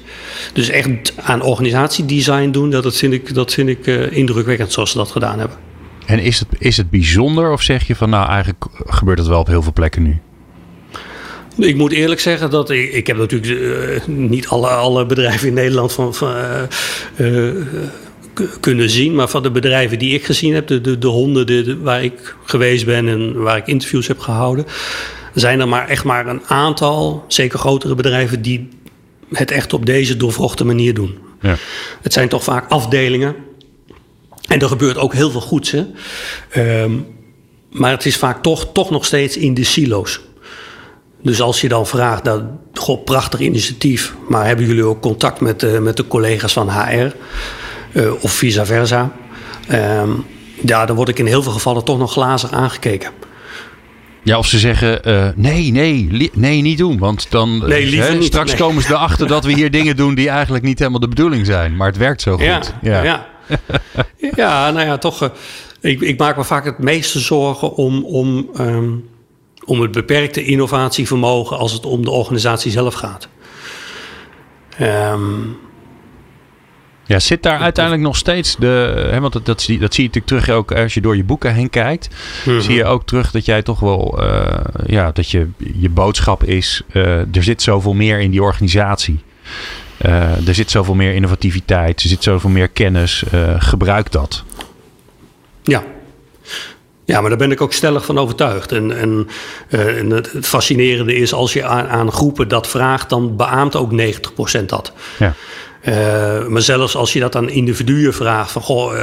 [0.53, 4.91] Dus echt aan organisatiedesign doen, dat, dat vind ik, dat vind ik uh, indrukwekkend zoals
[4.91, 5.57] ze dat gedaan hebben.
[6.05, 9.39] En is het, is het bijzonder of zeg je van nou eigenlijk gebeurt het wel
[9.39, 10.19] op heel veel plekken nu?
[11.57, 15.53] Ik moet eerlijk zeggen dat ik, ik heb natuurlijk uh, niet alle, alle bedrijven in
[15.53, 16.61] Nederland van, van uh,
[17.17, 17.53] uh,
[18.59, 19.15] kunnen zien.
[19.15, 22.85] Maar van de bedrijven die ik gezien heb, de, de, de honderden waar ik geweest
[22.85, 24.65] ben en waar ik interviews heb gehouden,
[25.33, 28.69] zijn er maar echt maar een aantal, zeker grotere bedrijven, die
[29.31, 31.17] het echt op deze doorvrochte manier doen.
[31.41, 31.55] Ja.
[32.01, 33.35] Het zijn toch vaak afdelingen.
[34.47, 35.71] En er gebeurt ook heel veel goeds.
[35.71, 35.85] Hè?
[36.81, 37.05] Um,
[37.73, 40.21] maar het is vaak toch, toch nog steeds in de silo's.
[41.21, 45.63] Dus als je dan vraagt, nou, goh, prachtig initiatief, maar hebben jullie ook contact met,
[45.63, 47.11] uh, met de collega's van HR uh,
[47.91, 49.11] eh, of vice versa?
[49.71, 50.25] Um,
[50.65, 53.11] ja, dan word ik in heel veel gevallen toch nog glazig aangekeken.
[54.23, 56.97] Ja, of ze zeggen uh, nee, nee, nee, niet doen.
[56.97, 58.59] Want dan nee, hè, niet, straks nee.
[58.59, 61.75] komen ze erachter dat we hier dingen doen die eigenlijk niet helemaal de bedoeling zijn.
[61.75, 62.45] Maar het werkt zo goed.
[62.45, 63.03] Ja, ja.
[63.03, 63.27] ja.
[64.35, 65.31] ja nou ja, toch.
[65.81, 69.11] ik, ik maak me vaak het meeste zorgen om, om um,
[69.65, 73.27] om het beperkte innovatievermogen als het om de organisatie zelf gaat.
[74.81, 75.57] Um,
[77.05, 79.07] ja, zit daar uiteindelijk nog steeds de.
[79.11, 81.23] Hè, want dat, dat, zie, dat zie je natuurlijk terug ook als je door je
[81.23, 82.09] boeken heen kijkt.
[82.09, 82.61] Mm -hmm.
[82.61, 84.23] Zie je ook terug dat jij toch wel.
[84.23, 86.81] Uh, ja, dat je, je boodschap is.
[86.93, 89.19] Uh, er zit zoveel meer in die organisatie.
[90.05, 92.01] Uh, er zit zoveel meer innovativiteit.
[92.01, 93.23] Er zit zoveel meer kennis.
[93.57, 94.43] gebruik dat.
[95.63, 95.83] Ja,
[97.05, 98.71] ja, maar daar ben ik ook stellig van overtuigd.
[98.71, 99.27] En, en,
[99.69, 103.91] uh, en het, fascinerende is, als je aan, aan, groepen dat vraagt, dan beaamt ook
[104.61, 104.93] 90% dat.
[105.19, 105.33] Ja.
[106.47, 108.93] Maar zelfs als je dat aan individuen vraagt, van goh,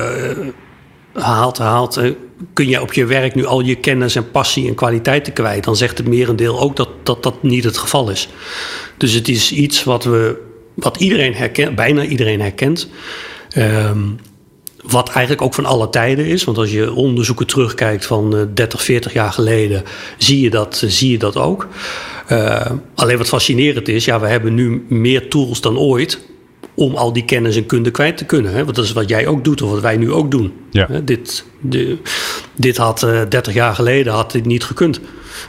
[1.13, 2.01] haalt, haalt,
[2.53, 5.77] kun je op je werk nu al je kennis en passie en kwaliteiten kwijt, dan
[5.77, 8.29] zegt het merendeel ook dat, dat dat niet het geval is.
[8.97, 10.50] Dus het is iets wat we,
[10.81, 12.89] wat iedereen herkent, bijna iedereen herkent.
[13.57, 14.19] Um,
[14.83, 16.45] wat eigenlijk ook van alle tijden is.
[16.45, 19.83] Want als je onderzoeken terugkijkt van 30, 40 jaar geleden,
[20.19, 21.69] zie je dat, zie je dat ook.
[22.33, 26.21] Uh, alleen wat fascinerend is, ja, we hebben nu meer tools dan ooit
[26.75, 28.53] om al die kennis en kunde kwijt te kunnen.
[28.53, 28.65] Hè?
[28.65, 30.53] Want dat is wat jij ook doet, of wat wij nu ook doen.
[30.71, 30.89] Ja.
[31.05, 31.99] Dit, de,
[32.55, 35.01] dit had uh, 30 jaar geleden had dit niet gekund.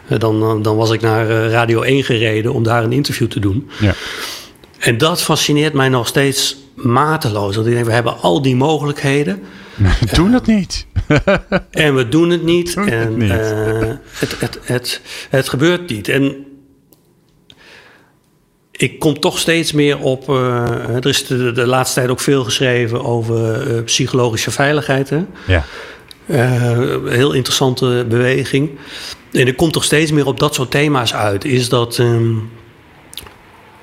[0.09, 3.69] Uh, dan, dan was ik naar Radio 1 gereden om daar een interview te doen.
[3.79, 3.93] Ja.
[4.81, 7.55] En dat fascineert mij nog steeds mateloos.
[7.55, 9.41] Want ik denk, we hebben al die mogelijkheden.
[9.99, 10.85] We doen het niet.
[11.71, 12.73] en we doen het niet.
[12.73, 13.29] Doen en het, niet.
[13.29, 16.07] Uh, het, het, het, het, gebeurt niet.
[16.07, 16.45] En
[18.71, 20.29] ik kom toch steeds meer op.
[20.29, 25.09] Uh, er is de, de, laatste tijd ook veel geschreven over uh, psychologische veiligheid.
[25.09, 25.23] Hè?
[25.47, 25.65] Ja.
[27.05, 28.69] heel interessante beweging.
[29.31, 31.45] En ik kom toch steeds meer op dat soort thema's uit.
[31.45, 31.97] Is dat.
[31.97, 32.49] Um,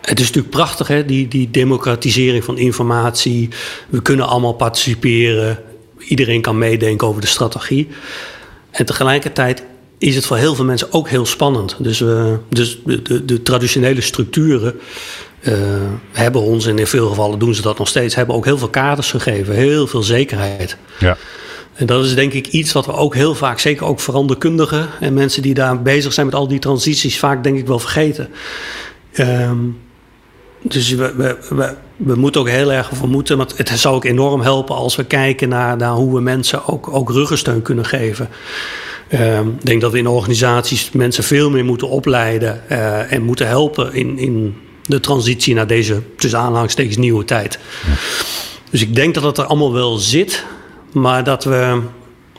[0.08, 1.04] het is natuurlijk prachtig, hè?
[1.04, 3.48] Die, die democratisering van informatie.
[3.88, 5.58] We kunnen allemaal participeren.
[5.98, 7.88] Iedereen kan meedenken over de strategie.
[8.70, 9.62] En tegelijkertijd
[9.98, 11.76] is het voor heel veel mensen ook heel spannend.
[11.78, 14.80] Dus, uh, dus de, de, de, traditionele structuren
[15.40, 15.54] uh,
[16.12, 18.68] hebben ons, en in veel gevallen doen ze dat nog steeds, hebben ook heel veel
[18.68, 20.76] kaders gegeven, heel veel zekerheid.
[20.98, 21.16] Ja.
[21.74, 25.14] En dat is denk ik iets wat we ook heel vaak, zeker ook veranderkundigen en
[25.14, 28.28] mensen die daar bezig zijn met al die transities, vaak denk ik wel vergeten.
[29.16, 29.76] Um,
[30.62, 31.14] dus we,
[31.48, 35.04] we, we, moeten ook heel erg vermoeden, want het zou ook enorm helpen als we
[35.04, 38.28] kijken naar, naar hoe we mensen ook, ook ruggensteun kunnen geven.
[39.12, 43.46] Um, ik denk dat we in organisaties mensen veel meer moeten opleiden uh, en moeten
[43.46, 47.58] helpen in, in de transitie naar deze, tussen aanhalingstekens, nieuwe tijd.
[48.70, 50.44] Dus ik denk dat het er allemaal wel zit,
[50.92, 51.80] maar dat we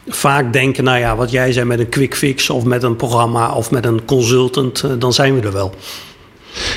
[0.08, 3.53] vaak denken, nou ja, wat jij zei met een quick fix of met een programma
[3.53, 5.73] of met een consultant, uh, dan zijn we er wel.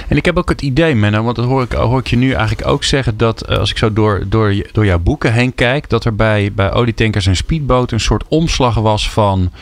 [0.08, 2.32] En ik heb ook het idee, Menno, want dat hoor ik, hoor ik je nu
[2.32, 6.04] eigenlijk ook zeggen, dat als ik zo door, door, door jouw boeken heen kijk, dat
[6.04, 9.52] er bij, bij olietankers en speedboot een soort omslag was van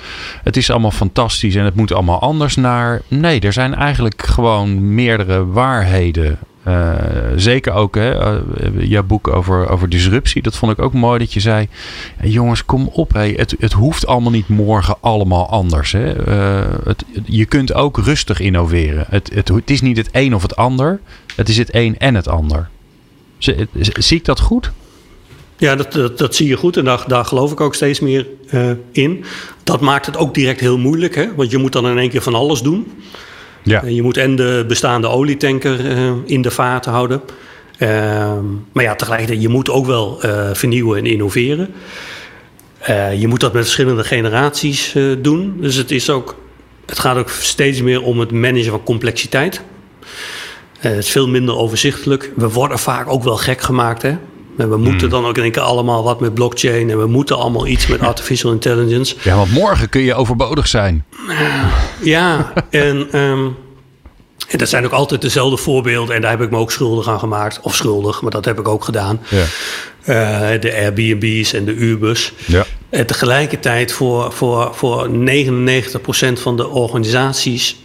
[0.43, 3.03] het is allemaal fantastisch en het moet allemaal anders naar.
[3.09, 6.39] Nee, er zijn eigenlijk gewoon meerdere waarheden.
[6.67, 6.95] Uh,
[7.37, 8.43] zeker ook hè, uh,
[8.79, 10.43] jouw boek over, over disruptie.
[10.43, 11.69] Dat vond ik ook mooi dat je zei:
[12.23, 13.13] jongens, kom op.
[13.13, 15.93] Hey, het, het hoeft allemaal niet morgen allemaal anders.
[15.93, 16.29] Hè.
[16.29, 19.05] Uh, het, je kunt ook rustig innoveren.
[19.09, 21.01] Het, het, het, is niet het een of het ander.
[21.37, 22.69] Het is het een en het ander.
[23.39, 24.71] Zie, zie ik dat goed?
[25.57, 28.27] Ja, dat, dat, dat, zie je goed en daar, daar geloof ik ook steeds meer
[28.93, 29.25] in.
[29.65, 31.35] Dat maakt het ook direct heel moeilijk, hè?
[31.35, 32.87] want je moet dan in één keer van alles doen.
[33.63, 33.85] Ja.
[33.85, 35.81] je moet en de bestaande olietanker
[36.25, 37.21] in de vaart houden.
[37.79, 40.19] Ehm, maar ja, tegelijkertijd, je moet ook wel
[40.53, 41.75] vernieuwen en innoveren.
[43.19, 45.57] je moet dat met verschillende generaties doen.
[45.61, 46.37] Dus het, is ook,
[46.87, 49.63] het gaat ook steeds meer om het managen van complexiteit.
[50.79, 52.33] het is veel minder overzichtelijk.
[52.37, 54.03] We worden vaak ook wel gek gemaakt.
[54.03, 54.17] Hè?
[54.57, 55.11] En we moeten hmm.
[55.11, 56.91] dan ook keer allemaal wat met blockchain.
[56.91, 59.17] En we moeten allemaal iets met artificial intelligence.
[59.23, 61.05] Ja, want morgen kun je overbodig zijn.
[62.03, 63.57] Ja, en, um,
[64.49, 66.15] en dat zijn ook altijd dezelfde voorbeelden.
[66.15, 67.61] En daar heb ik me ook schuldig aan gemaakt.
[67.63, 69.21] Of schuldig, maar dat heb ik ook gedaan.
[69.29, 69.45] Ja.
[70.01, 72.33] Uh, de Airbnb's en de Ubers.
[72.47, 72.65] Ja.
[72.89, 75.13] En tegelijkertijd voor, voor, voor 99%
[76.33, 77.77] van de organisaties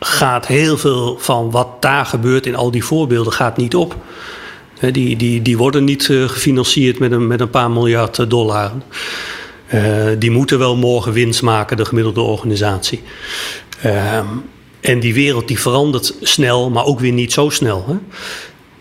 [0.00, 3.96] gaat heel veel van wat daar gebeurt in al die voorbeelden gaat niet op.
[4.90, 8.72] Die, die, die worden niet eh, gefinancierd met een, met een paar miljard eh, dollar.
[9.74, 13.02] Uh, die moeten wel morgen winst maken, de gemiddelde organisatie.
[13.84, 14.18] Uh,
[14.80, 17.84] en die wereld die verandert snel, maar ook weer niet zo snel.
[17.86, 17.96] Hè?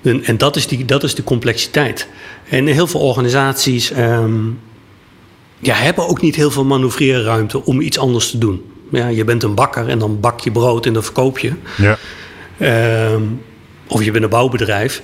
[0.10, 2.08] En, en, dat, is die, dat is de complexiteit.
[2.50, 4.60] En heel veel organisaties um,
[5.60, 8.62] ja, hebben ook niet heel veel manoeuvreerruimte om iets anders te doen.
[8.92, 11.54] Ja, je bent een bakker en dan bak je brood en dan verkoop je.
[11.78, 11.98] Ja.
[13.14, 13.42] Um,
[13.88, 15.02] of je bent een bouwbedrijf.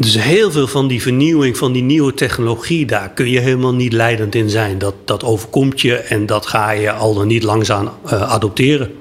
[0.00, 3.92] Dus heel veel van die vernieuwing, van die nieuwe technologie, daar kun je helemaal niet
[3.92, 4.78] leidend in zijn.
[4.78, 8.92] Dat, dat overkomt je en dat ga je al dan niet langzaam uh, adopteren.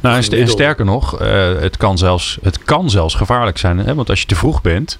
[0.00, 1.28] Nou, en, sterker nog, uh,
[1.60, 3.78] het, kan zelfs, het kan zelfs gevaarlijk zijn.
[3.78, 3.94] Hè?
[3.94, 4.98] Want als je te vroeg bent,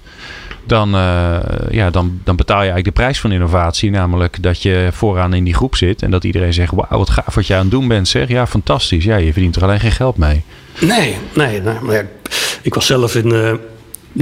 [0.63, 1.37] dan, uh,
[1.69, 3.91] ja, dan, dan betaal je eigenlijk de prijs van innovatie.
[3.91, 7.35] Namelijk dat je vooraan in die groep zit en dat iedereen zegt: Wauw, wat gaaf
[7.35, 8.07] wat je aan het doen bent.
[8.07, 9.03] Zeg ja, fantastisch.
[9.03, 10.43] Ja, je verdient er alleen geen geld mee.
[10.79, 11.61] Nee, nee.
[11.61, 12.07] nee maar
[12.61, 13.59] ik was zelf in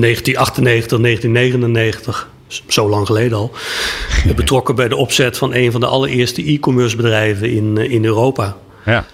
[0.02, 2.30] 1998, 1999,
[2.68, 3.52] zo lang geleden al,
[4.36, 8.58] betrokken bij de opzet van een van de allereerste e-commerce bedrijven in, eh, in Europa.
[8.86, 9.06] Ja.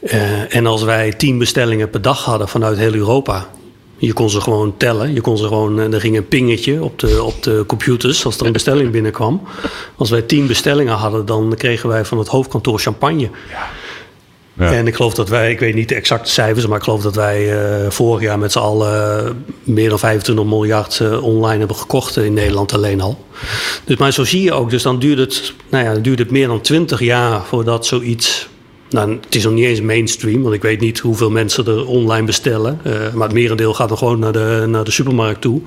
[0.00, 3.48] Uh, en als wij tien bestellingen per dag hadden vanuit heel Europa,
[3.96, 5.14] je kon ze gewoon tellen.
[5.14, 8.38] Je kon ze gewoon, eh, er ging een pingetje op de, op de computers als
[8.38, 9.42] er een bestelling binnenkwam.
[9.96, 13.30] Als wij tien bestellingen hadden, dan kregen wij van het hoofdkantoor champagne.
[13.50, 13.68] Ja.
[14.58, 17.14] En ik geloof dat wij, ik weet niet de exacte cijfers, maar ik geloof dat
[17.14, 19.30] wij uh, vorig jaar met z'n allen uh,
[19.62, 23.24] meer dan 25 miljard uh, online hebben gekocht in Nederland alleen al.
[23.84, 26.30] Dus, maar zo zie je ook, dus dan duurt het, nou ja, dan duurt het
[26.30, 28.48] meer dan 20 jaar voordat zoiets.
[28.90, 32.26] Nou, het is nog niet eens mainstream, want ik weet niet hoeveel mensen er online
[32.26, 32.80] bestellen.
[33.14, 35.60] maar het merendeel gaat dan gewoon naar de, naar de supermarkt toe.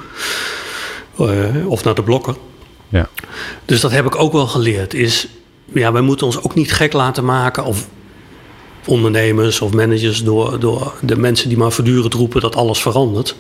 [1.66, 2.36] of naar de blokker.
[2.90, 3.10] Ja.
[3.66, 4.94] Dus dat heb ik ook wel geleerd.
[4.94, 5.28] Is,
[5.74, 7.66] ja, wij moeten ons ook niet gek laten maken.
[7.66, 7.88] Of
[8.86, 13.36] ondernemers of managers door, door de mensen die maar voortdurend roepen dat alles verandert.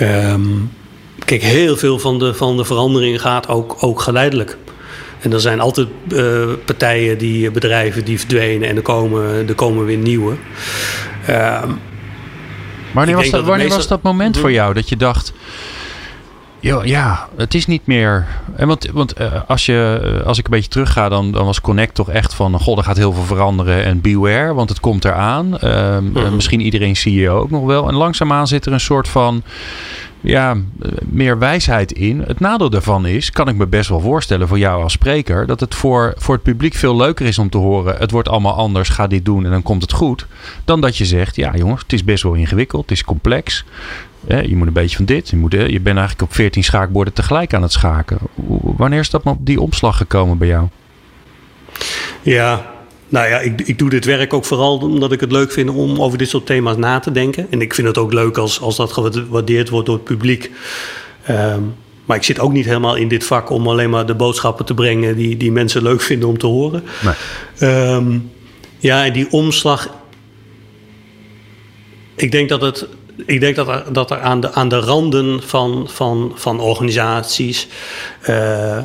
[0.00, 0.72] Um,
[1.24, 4.56] kijk, heel veel van de, van de verandering gaat ook, ook geleidelijk.
[5.20, 9.84] En er zijn altijd uh, partijen, die, bedrijven die verdwenen en er komen, er komen
[9.84, 10.34] weer nieuwe.
[11.30, 11.80] Um,
[12.92, 15.32] wanneer was dat, wanneer was dat moment voor jou dat je dacht
[16.60, 18.26] ja, ja, het is niet meer.
[18.56, 21.60] En want want eh, als, je, eh, als ik een beetje terugga, dan, dan was
[21.60, 23.84] Connect toch echt van: God, er gaat heel veel veranderen.
[23.84, 25.58] En beware, want het komt eraan.
[25.64, 25.98] Uh,
[26.30, 27.88] Misschien iedereen CEO ook nog wel.
[27.88, 29.42] En langzaamaan zit er een soort van.
[30.20, 30.56] Ja,
[31.04, 32.22] meer wijsheid in.
[32.26, 35.60] Het nadeel daarvan is, kan ik me best wel voorstellen voor jou als spreker, dat
[35.60, 38.88] het voor, voor het publiek veel leuker is om te horen: het wordt allemaal anders,
[38.88, 40.26] ga dit doen en dan komt het goed.
[40.64, 43.64] Dan dat je zegt: ja, jongens, het is best wel ingewikkeld, het is complex
[44.28, 45.28] je moet een beetje van dit.
[45.28, 48.18] Je, moet, je bent eigenlijk op 14 schaakborden tegelijk aan het schaken.
[48.62, 50.68] Wanneer is dat op die omslag gekomen bij jou?
[52.22, 52.66] Ja,
[53.08, 56.00] nou ja, ik, ik doe dit werk ook vooral omdat ik het leuk vind om
[56.00, 57.46] over dit soort thema's na te denken.
[57.50, 60.50] En ik vind het ook leuk als, als dat gewaardeerd wordt door het publiek.
[61.24, 61.62] Ehm,
[62.04, 64.74] maar ik zit ook niet helemaal in dit vak om alleen maar de boodschappen te
[64.74, 66.82] brengen die, die mensen leuk vinden om te horen.
[67.04, 67.14] Nee.
[67.58, 68.18] Ehm,
[68.78, 69.90] ja, en die omslag.
[72.16, 72.86] Ik denk dat het
[73.26, 77.68] ik denk dat er, dat aan, de, aan de randen van, van, van organisaties.
[78.28, 78.78] Uh,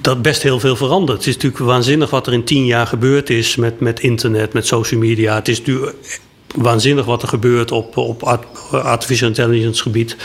[0.00, 1.18] dat best heel veel verandert.
[1.18, 4.66] Het is natuurlijk waanzinnig wat er in tien jaar gebeurd is met, met internet, met
[4.66, 5.34] social media.
[5.34, 6.20] Het is natuurlijk
[6.54, 8.22] waanzinnig wat er gebeurt op, op
[8.70, 10.16] artificial intelligence gebied.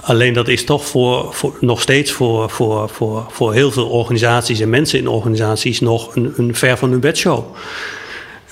[0.00, 4.60] Alleen dat is toch voor, voor, nog steeds voor, voor, voor, voor heel veel organisaties
[4.60, 7.44] en mensen in organisaties nog een, een ver van hun bedshow.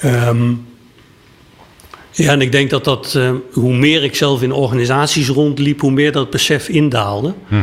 [0.05, 0.67] Um,
[2.25, 5.91] ja, en ik denk dat dat, uh, hoe meer ik zelf in organisaties rondliep, hoe
[5.91, 7.35] meer dat besef indaalde.
[7.49, 7.55] Hm.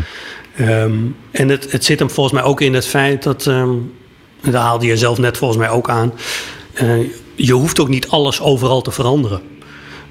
[0.61, 3.93] Um, en het, het zit hem volgens mij ook in het feit dat, um,
[4.41, 6.13] daar haalde je zelf net volgens mij ook aan,
[6.81, 9.41] uh, je hoeft ook niet alles overal te veranderen.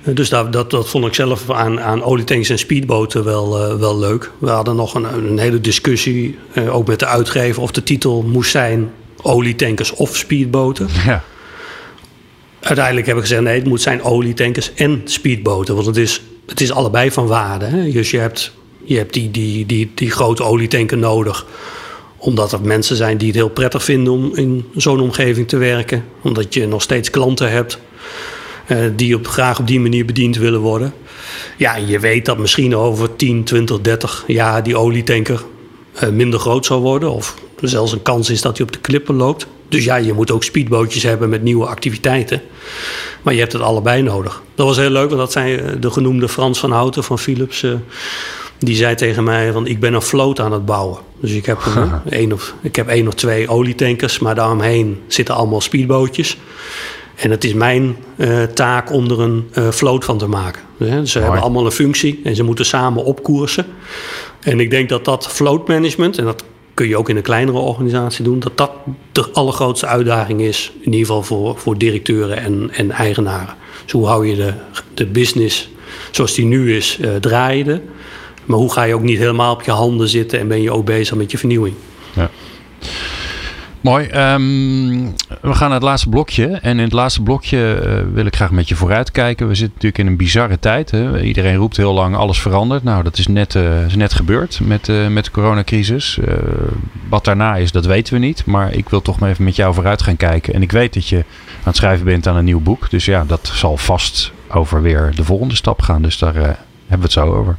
[0.02, 3.98] Uh, dus dat, dat, dat vond ik zelf aan, aan olietanks en speedboten wel, wel
[3.98, 4.30] leuk.
[4.38, 6.38] We hadden nog een, een hele discussie,
[6.70, 8.90] ook met de uitgever, of de titel moest zijn
[9.22, 10.88] olietankers of speedboten.
[11.06, 11.24] Ja.
[12.64, 15.74] Uiteindelijk heb ik gezegd: nee, het moet zijn olietankers en speedboten.
[15.74, 17.64] Want het is, het is allebei van waarde.
[17.64, 17.90] Hè?
[17.90, 18.52] Dus je hebt,
[18.84, 21.46] je hebt die, die, die, die grote olietanker nodig
[22.24, 26.04] omdat er mensen zijn die het heel prettig vinden om in zo'n omgeving te werken.
[26.22, 27.78] Omdat je nog steeds klanten hebt
[28.68, 30.94] uh, die op, graag op die manier bediend willen worden.
[31.56, 35.44] Ja, je weet dat misschien over 10, 20, 30 jaar die olietanker
[36.02, 37.10] uh, minder groot zal worden.
[37.10, 39.46] Of zelfs een kans is dat hij op de klippen loopt.
[39.68, 42.42] Dus ja, je moet ook speedbootjes hebben met nieuwe activiteiten.
[43.22, 44.42] Maar je hebt het allebei nodig.
[44.54, 47.62] Dat was heel leuk, want dat zei eh, de genoemde Frans van Houten van Philips.
[47.62, 47.74] Uh,
[48.58, 50.98] die zei tegen mij: van, Ik ben een vloot aan het bouwen.
[51.20, 51.58] Dus ik heb,
[52.10, 56.38] één of, ik heb één of twee olietankers, maar daaromheen zitten allemaal speedbootjes.
[57.14, 60.62] En het is mijn uh, taak om er een uh, vloot van te maken.
[60.78, 63.66] Dus ze hebben allemaal een functie en ze moeten samen opkoersen.
[64.40, 68.24] En ik denk dat dat vlootmanagement, en dat kun je ook in een kleinere organisatie
[68.24, 68.70] doen, dat dat
[69.12, 70.72] de allergrootste uitdaging is.
[70.80, 73.54] In ieder geval voor, voor directeuren en, en eigenaren.
[73.82, 74.52] Dus hoe hou je de,
[74.94, 75.68] de business
[76.10, 77.80] zoals die nu is draaiende?
[78.44, 80.84] Maar hoe ga je ook niet helemaal op je handen zitten en ben je ook
[80.84, 81.74] bezig met je vernieuwing?
[82.14, 82.30] Ja.
[83.84, 84.04] Mooi.
[84.04, 86.46] Um, we gaan naar het laatste blokje.
[86.46, 89.48] En in het laatste blokje uh, wil ik graag met je vooruitkijken.
[89.48, 90.90] We zitten natuurlijk in een bizarre tijd.
[90.90, 91.20] Hè?
[91.22, 92.82] Iedereen roept heel lang alles verandert.
[92.82, 96.18] Nou, dat is net, uh, is net gebeurd met, uh, met de coronacrisis.
[97.08, 98.44] wat daarna is, dat weten we niet.
[98.44, 100.54] Maar ik wil toch maar even met jou vooruit gaan kijken.
[100.54, 101.24] En ik weet dat je aan
[101.62, 102.90] het schrijven bent aan een nieuw boek.
[102.90, 106.02] Dus ja, dat zal vast over weer de volgende stap gaan.
[106.02, 106.56] Dus daar hebben
[106.88, 107.56] we het zo over.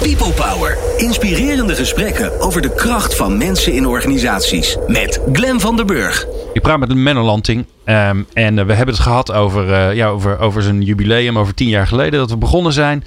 [0.00, 0.87] People Power.
[0.98, 4.76] Inspirerende gesprekken over de kracht van mensen in organisaties.
[4.86, 6.26] Met Glen van der Burg.
[6.52, 7.66] Ik praat met Menno Lanting.
[7.84, 11.54] Um, en uh, we hebben het gehad over, uh, ja, over, over zijn jubileum, over
[11.54, 13.04] tien jaar geleden dat we begonnen zijn.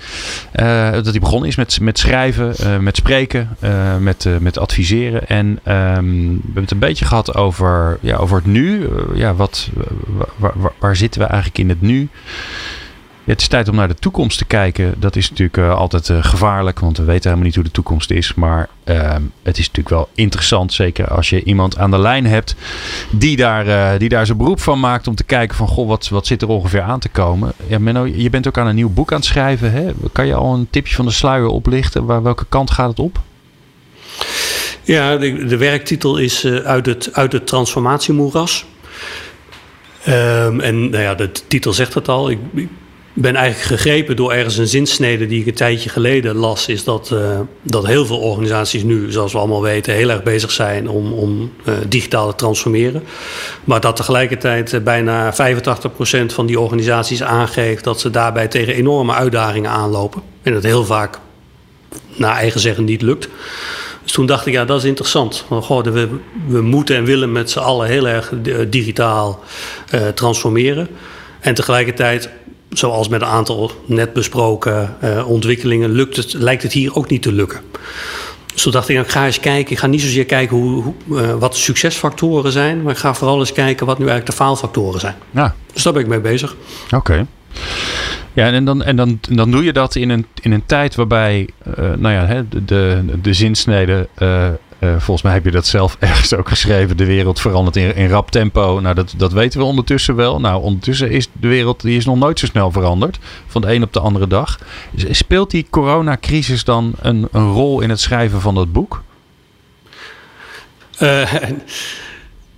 [0.56, 3.58] Uh, dat hij begonnen is met, met schrijven, met spreken,
[4.00, 5.28] met, met adviseren.
[5.28, 5.60] En um,
[6.36, 8.90] we hebben het een beetje gehad over, ja, over het nu.
[9.14, 9.70] ja, wat,
[10.80, 12.10] waar zitten we eigenlijk in het nu?
[13.24, 14.94] Het is tijd om naar de toekomst te kijken.
[14.98, 18.12] Dat is natuurlijk uh, altijd uh, gevaarlijk, want we weten helemaal niet hoe de toekomst
[18.12, 18.34] is.
[18.34, 22.56] Maar uh, het is natuurlijk wel interessant, zeker als je iemand aan de lijn hebt
[23.12, 26.10] die daar, uh, die daar zijn beroep van maakt om te kijken van, goh, wat,
[26.10, 27.54] wat zit er ongeveer aan te komen.
[27.68, 29.72] Ja, Menno, je bent ook aan een nieuw boek aan het schrijven.
[29.72, 29.92] Hè?
[30.12, 32.06] Kan je al een tipje van de sluier oplichten?
[32.06, 33.20] Waar, welke kant gaat het op?
[34.84, 38.66] Ja, de, de werktitel is uit, het, uit het transformatiemoeras.
[40.08, 42.30] Um, en nou ja, de titel zegt het al.
[42.30, 42.40] Ik
[43.14, 46.68] ben eigenlijk gegrepen door ergens een zinsnede die ik een tijdje geleden las.
[46.68, 50.52] Is dat, uh, dat heel veel organisaties nu, zoals we allemaal weten, heel erg bezig
[50.52, 53.04] zijn om, om uh, digitaal te transformeren.
[53.64, 55.38] Maar dat tegelijkertijd uh, bijna 85%
[56.26, 60.22] van die organisaties aangeeft dat ze daarbij tegen enorme uitdagingen aanlopen.
[60.42, 61.20] En dat heel vaak
[62.16, 63.28] naar eigen zeggen niet lukt.
[64.04, 65.46] Dus toen dacht ik, ja, dat is interessant.
[65.50, 66.10] Goh, we,
[66.48, 68.34] we moeten en willen met z'n allen heel erg
[68.70, 69.44] digitaal
[70.14, 70.88] transformeren.
[71.40, 72.30] En tegelijkertijd
[72.74, 77.22] zoals met een aantal net besproken uh, ontwikkelingen, lukt het, lijkt het hier ook niet
[77.22, 77.60] te lukken.
[78.54, 79.72] Dus toen dacht ik, ik ga eens kijken.
[79.72, 83.14] Ik ga niet zozeer kijken hoe, hoe uh, wat de succesfactoren zijn, maar ik ga
[83.14, 85.16] vooral eens kijken wat nu eigenlijk de faalfactoren zijn.
[85.32, 85.56] Ja.
[85.74, 86.56] Dus daar ben ik mee bezig.
[86.86, 86.96] Oké.
[86.96, 87.26] Okay.
[88.34, 91.50] Ja, en dan, en dan, dan doe je dat in een, in een tijd waarbij,
[91.68, 94.48] uh, nou ja, de, de, de zinsnede uh,
[94.82, 96.98] uh, volgens mij heb je dat zelf ergens ook geschreven.
[96.98, 98.80] De wereld verandert in, in rap tempo.
[98.80, 100.40] Nou, dat, dat weten we ondertussen wel.
[100.40, 103.20] Nou, ondertussen is de wereld die is nog nooit zo snel veranderd.
[103.48, 104.60] Van de een op de andere dag.
[104.96, 109.04] Speelt die coronacrisis dan een, een rol in het schrijven van dat boek?
[111.00, 111.34] Uh,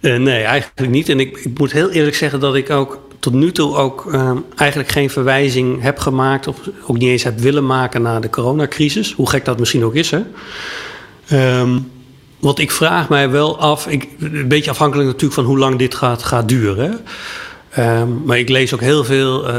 [0.01, 1.09] uh, nee, eigenlijk niet.
[1.09, 4.31] En ik, ik, moet heel eerlijk zeggen dat ik ook tot nu toe ook uh,
[4.55, 6.47] eigenlijk geen verwijzing heb gemaakt.
[6.47, 6.57] Of
[6.87, 9.13] ook niet eens heb willen maken naar de coronacrisis.
[9.13, 10.21] Hoe gek dat misschien ook is, hè.
[11.59, 11.91] Um,
[12.43, 15.95] want ik vraag mij wel af, ik, een beetje afhankelijk natuurlijk van hoe lang dit
[15.95, 16.99] gaat, gaat duren.
[17.79, 19.55] Um, maar ik lees ook heel veel uh,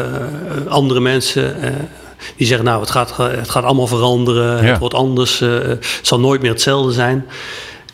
[0.68, 1.70] andere mensen uh,
[2.36, 4.70] die zeggen: Nou, het gaat, het gaat allemaal veranderen, ja.
[4.70, 7.26] het wordt anders, uh, het zal nooit meer hetzelfde zijn.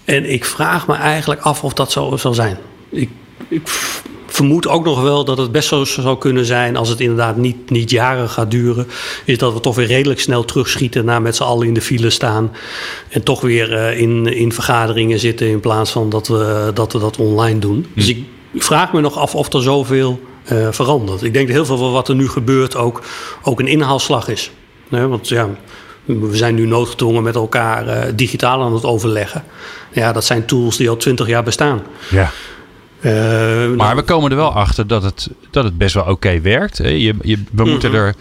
[0.05, 2.59] En ik vraag me eigenlijk af of dat zo zal zijn.
[2.88, 3.11] Ik,
[3.48, 3.68] ik
[4.33, 7.71] vermoed ook nog wel dat het best zo zou kunnen zijn, als het inderdaad niet,
[7.71, 8.87] niet jaren gaat duren,
[9.25, 12.11] is dat we toch weer redelijk snel terugschieten naar met z'n allen in de file
[12.11, 12.53] staan
[13.09, 16.99] en toch weer uh, in, in vergaderingen zitten in plaats van dat we dat, we
[16.99, 17.87] dat online doen.
[17.93, 17.99] Hm.
[17.99, 18.09] Dus
[18.53, 20.20] ik vraag me nog af of er zoveel
[20.53, 21.22] uh, verandert.
[21.22, 23.03] Ik denk dat heel veel van wat er nu gebeurt ook,
[23.43, 24.51] ook een inhaalslag is.
[24.89, 25.49] Nee, want ja,
[26.05, 29.45] we zijn nu noodgedwongen met elkaar uh, digitaal aan het overleggen.
[29.93, 31.83] Ja, dat zijn tools die al twintig jaar bestaan.
[32.11, 32.31] Ja.
[33.01, 36.42] Uh, maar we komen er wel achter dat het, dat het best wel oké okay
[36.42, 36.76] werkt.
[36.76, 37.70] Je, je, we mm-hmm.
[37.70, 38.14] moeten er.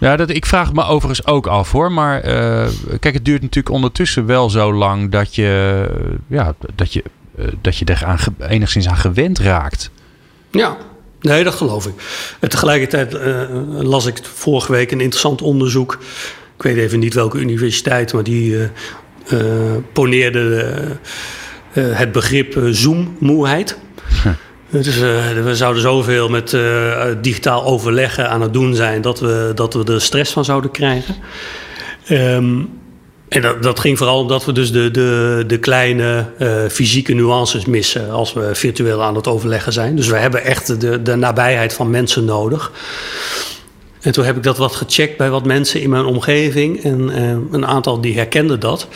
[0.00, 1.92] Ja, dat, ik vraag me overigens ook af hoor.
[1.92, 2.66] Maar uh,
[3.00, 5.84] kijk, het duurt natuurlijk ondertussen wel zo lang dat je,
[6.26, 7.02] ja, dat je,
[7.38, 9.90] uh, dat je er aan, enigszins aan gewend raakt.
[10.50, 10.76] Ja,
[11.20, 11.92] Nee, dat geloof ik.
[12.40, 15.98] En tegelijkertijd uh, las ik vorige week een interessant onderzoek.
[16.56, 18.56] Ik weet even niet welke universiteit, maar die
[19.92, 20.74] poneerde
[21.72, 23.78] het begrip zoommoeheid.
[24.70, 26.56] Dus we zouden zoveel met
[27.20, 31.14] digitaal overleggen aan het doen zijn dat we, dat we er stress van zouden krijgen.
[32.10, 32.68] Um,
[33.28, 38.10] en dat, ging vooral omdat we dus de, de, de kleine uh, fysieke nuances missen
[38.10, 39.96] als we virtueel aan het overleggen zijn.
[39.96, 42.72] Dus we hebben echt de, de nabijheid van mensen nodig.
[44.00, 46.82] En toen heb ik dat wat gecheckt bij wat mensen in mijn omgeving.
[46.82, 47.20] En
[47.52, 48.88] een aantal die herkenden dat.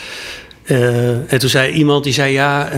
[0.65, 2.69] En toen zei iemand die zei: Ja,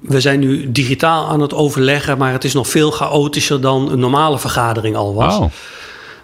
[0.00, 3.98] we zijn nu digitaal aan het overleggen, maar het is nog veel chaotischer dan een
[3.98, 5.40] normale vergadering al was.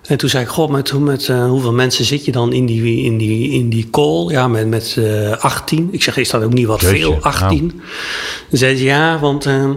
[0.07, 3.05] En toen zei ik, god, met, met uh, hoeveel mensen zit je dan in die,
[3.05, 4.31] in die, in die call?
[4.31, 5.89] Ja, met, met uh, eh, 18.
[5.93, 7.67] Ik zeg, is dat ook niet wat veel, 18?
[7.67, 7.81] Nou.
[8.51, 9.71] zei ze, ja, want uh,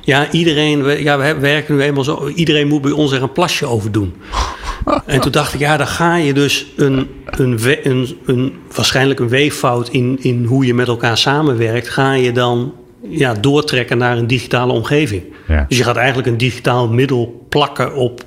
[0.00, 3.32] ja, iedereen, we, ja, we werken nu eenmaal zo, iedereen moet bij ons er een
[3.32, 4.14] plasje over doen.
[5.06, 9.28] en toen dacht ik, ja, dan ga je dus een, een, een, een, waarschijnlijk een
[9.28, 12.72] weeffout in, in hoe je met elkaar samenwerkt, ga je dan
[13.08, 15.22] ja, doortrekken naar een digitale omgeving.
[15.48, 15.64] Ja.
[15.68, 18.24] Dus je gaat eigenlijk een digitaal middel plakken op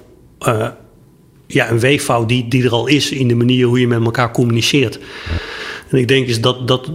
[1.48, 4.32] ja, een weeffout die, die er al is in de manier hoe je met elkaar
[4.32, 5.00] communiceert.
[5.90, 6.92] En ik denk is dat, dat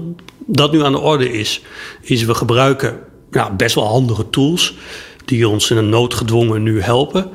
[0.46, 1.62] dat nu aan de orde is,
[2.00, 2.98] is we gebruiken
[3.30, 4.74] ja, best wel handige tools
[5.24, 7.30] die ons in een noodgedwongen nu helpen.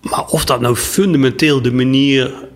[0.00, 2.48] Maar of dat nou fundamenteel de manier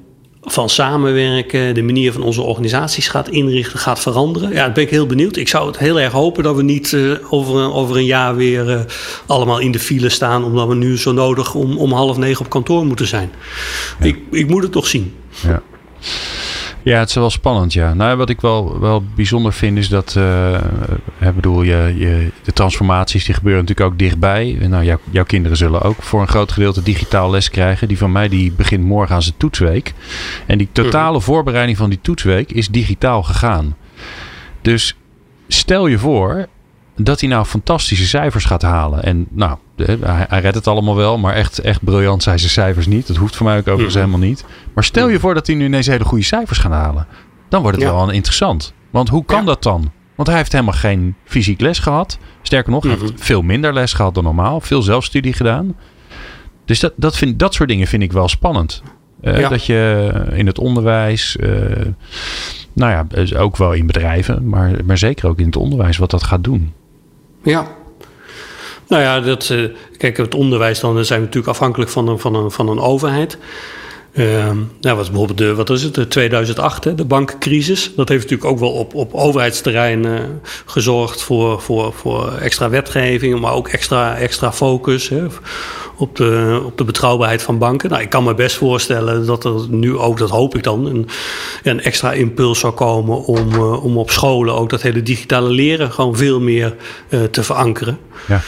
[0.45, 4.49] van samenwerken, de manier van onze organisaties gaat inrichten, gaat veranderen.
[4.49, 5.37] Ja, daar ben ik heel benieuwd.
[5.37, 8.71] Ik zou het heel erg hopen dat we niet uh, over, over een jaar weer
[8.71, 8.81] uh,
[9.27, 12.51] allemaal in de file staan, omdat we nu zo nodig om, om half negen op
[12.51, 13.31] kantoor moeten zijn.
[13.99, 14.07] Ja.
[14.07, 15.15] Ik, ik moet het toch zien.
[15.43, 15.63] Ja.
[16.85, 17.95] Ja, het is wel spannend, ja.
[17.95, 20.61] Nou, wat ik wel, wel bijzonder vind is dat, uh,
[21.21, 24.57] ik bedoel, je, je, de transformaties die gebeuren natuurlijk ook dichtbij.
[24.69, 27.89] Nou, jou, jouw kinderen zullen ook voor een groot gedeelte digitaal les krijgen.
[27.89, 29.93] Die van mij, die begint morgen aan zijn toetsweek.
[30.47, 33.77] En die totale voorbereiding van die toetsweek is digitaal gegaan.
[34.63, 34.97] Dus
[35.49, 36.47] stel je voor
[36.97, 39.03] dat hij nou fantastische cijfers gaat halen.
[39.03, 42.87] En nou, hij, hij redt het allemaal wel, maar echt, echt briljant zijn zijn cijfers
[42.87, 43.07] niet.
[43.07, 44.05] Dat hoeft voor mij ook overigens mhm.
[44.05, 44.45] helemaal niet.
[44.75, 47.07] Maar stel je voor dat hij nu ineens hele goede cijfers gaat halen.
[47.49, 48.75] Dan wordt het wel interessant.
[48.91, 49.93] Want hoe kan dat dan?
[50.15, 52.19] Want hij heeft helemaal geen fysiek les gehad.
[52.43, 53.23] Sterker nog, hij heeft mhm.
[53.23, 54.61] veel minder les gehad dan normaal.
[54.61, 55.77] Veel zelfstudie gedaan.
[56.65, 58.83] Dus dat, dat, vind, dat soort dingen vind ik wel spannend.
[59.23, 61.51] Uh, Dat je in het onderwijs, uh,
[62.73, 63.07] nou ja,
[63.39, 66.73] ook wel in bedrijven, maar, maar zeker ook in het onderwijs, wat dat gaat doen.
[67.43, 67.67] Ja.
[68.89, 72.51] Nou ja, dat, uh, kijk, het onderwijs dan zijn natuurlijk afhankelijk van een, van een,
[72.51, 73.39] van een overheid.
[74.15, 77.93] Uh, nou, wat bijvoorbeeld de, wat is het, de 2008, hè, de bankencrisis.
[77.97, 80.21] Dat heeft natuurlijk ook wel op, op overheidsterrein uh,
[80.65, 85.27] gezorgd voor, voor, voor extra wetgeving, maar ook extra, extra focus hè,
[85.97, 87.91] op, de, op de betrouwbaarheid van banken.
[87.91, 91.09] Nou, ik kan me best voorstellen dat er nu ook, dat hoop ik dan, een,
[91.63, 95.93] een extra impuls zou komen om, uh, om op scholen ook dat hele digitale leren
[95.93, 96.75] gewoon veel meer
[97.31, 97.99] te verankeren.
[98.27, 98.41] Ja.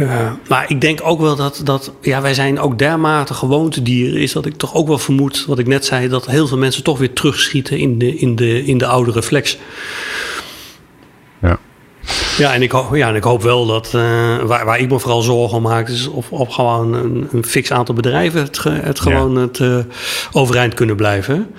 [0.00, 4.32] Uh, maar ik denk ook wel dat, dat ja, wij zijn ook dermate gewoontedieren, is
[4.32, 6.98] dat ik toch ook wel vermoed, wat ik net zei, dat heel veel mensen toch
[6.98, 9.58] weer terugschieten in de, in de, in de oude reflex.
[11.42, 11.58] Ja.
[12.38, 14.02] Ja, en ik, hoop, ja, en ik hoop wel dat, uh,
[14.42, 17.72] waar, waar ik me vooral zorgen om maak, is of, of gewoon een, een fix
[17.72, 19.40] aantal bedrijven het, het gewoon ja.
[19.40, 19.78] het uh,
[20.32, 21.50] overeind kunnen blijven.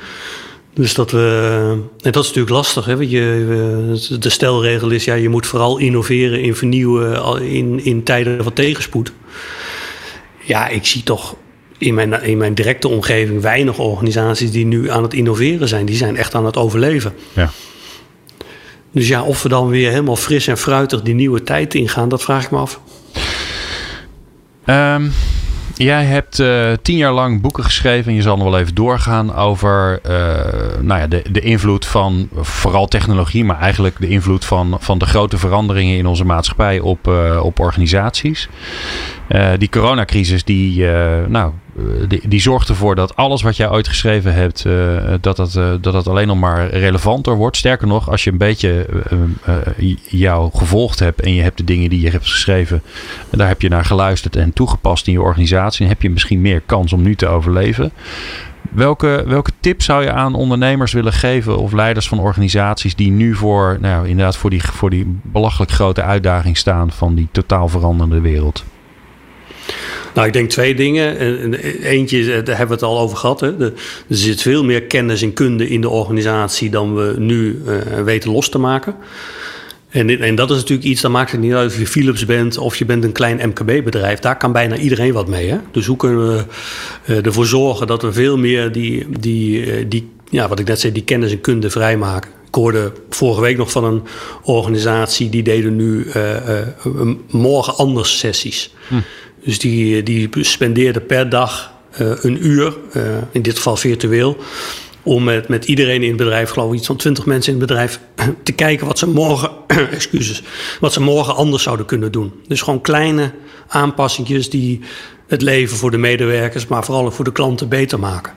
[0.74, 1.78] Dus dat we.
[2.01, 2.86] En dat is natuurlijk lastig.
[2.86, 2.93] Hè?
[2.93, 8.53] Je, de stelregel is: ja, je moet vooral innoveren in vernieuwen in, in tijden van
[8.53, 9.11] tegenspoed.
[10.43, 11.36] Ja, ik zie toch
[11.78, 15.86] in mijn, in mijn directe omgeving weinig organisaties die nu aan het innoveren zijn.
[15.86, 17.13] Die zijn echt aan het overleven.
[17.34, 17.51] Ja.
[18.91, 22.22] Dus ja, of we dan weer helemaal fris en fruitig die nieuwe tijd ingaan, dat
[22.22, 22.80] vraag ik me af.
[24.65, 25.11] Um,
[25.84, 29.36] Jij hebt uh, tien jaar lang boeken geschreven en je zal nog wel even doorgaan
[29.36, 34.77] over uh, nou ja, de, de invloed van vooral technologie, maar eigenlijk de invloed van,
[34.79, 38.49] van de grote veranderingen in onze maatschappij op, uh, op organisaties.
[39.57, 40.86] die coronacrisis, die,
[41.27, 41.51] nou,
[42.07, 44.65] die, die zorgt ervoor dat alles wat jij ooit geschreven hebt,
[45.21, 47.57] dat, dat, dat dat alleen nog maar relevanter wordt.
[47.57, 48.86] Sterker nog, als je een beetje
[50.07, 52.82] jou gevolgd hebt en je hebt de dingen die je hebt geschreven,
[53.29, 56.93] daar heb je naar geluisterd en toegepast in je organisatie heb je misschien meer kans
[56.93, 57.91] om nu te overleven.
[58.71, 63.36] Welke, welke tip zou je aan ondernemers willen geven of leiders van organisaties die nu
[63.36, 68.21] voor, nou, inderdaad voor die, voor die belachelijk grote uitdaging staan van die totaal veranderende
[68.21, 68.63] wereld?
[70.13, 71.17] Nou, ik denk twee dingen.
[71.84, 73.39] Eentje, eh, daar hebben we het al over gehad.
[73.39, 73.61] Hè.
[73.61, 73.74] Er
[74.09, 78.49] zit veel meer kennis en kunde in de organisatie dan we nu uh, weten los
[78.49, 78.95] te maken.
[79.89, 82.57] En, en dat is natuurlijk iets, dan maakt het niet uit of je Philips bent
[82.57, 84.19] of je bent een klein MKB-bedrijf.
[84.19, 85.49] Daar kan bijna iedereen wat mee.
[85.49, 85.57] Hè?
[85.72, 86.43] Dus hoe kunnen we
[87.05, 90.93] uh, ervoor zorgen dat we veel meer die, die, die, ja, wat ik net zei,
[90.93, 92.32] die kennis en kunde vrijmaken.
[92.47, 94.01] Ik hoorde vorige week nog van een
[94.43, 96.07] organisatie die deden nu
[97.30, 98.74] morgen anders sessies.
[98.88, 98.95] Hm.
[99.44, 102.78] Dus die, die spendeerden per dag een uur,
[103.32, 104.38] in dit geval virtueel,
[105.04, 107.68] om met, met iedereen in het bedrijf, geloof ik iets van 20 mensen in het
[107.68, 108.00] bedrijf,
[108.44, 109.52] te kijken wat ze morgen,
[109.92, 110.44] excuses,
[110.80, 112.34] wat ze morgen anders zouden kunnen doen.
[112.48, 113.32] Dus gewoon kleine
[113.68, 114.82] aanpassingjes die
[115.28, 118.34] het leven voor de medewerkers, maar vooral ook voor de klanten beter maken.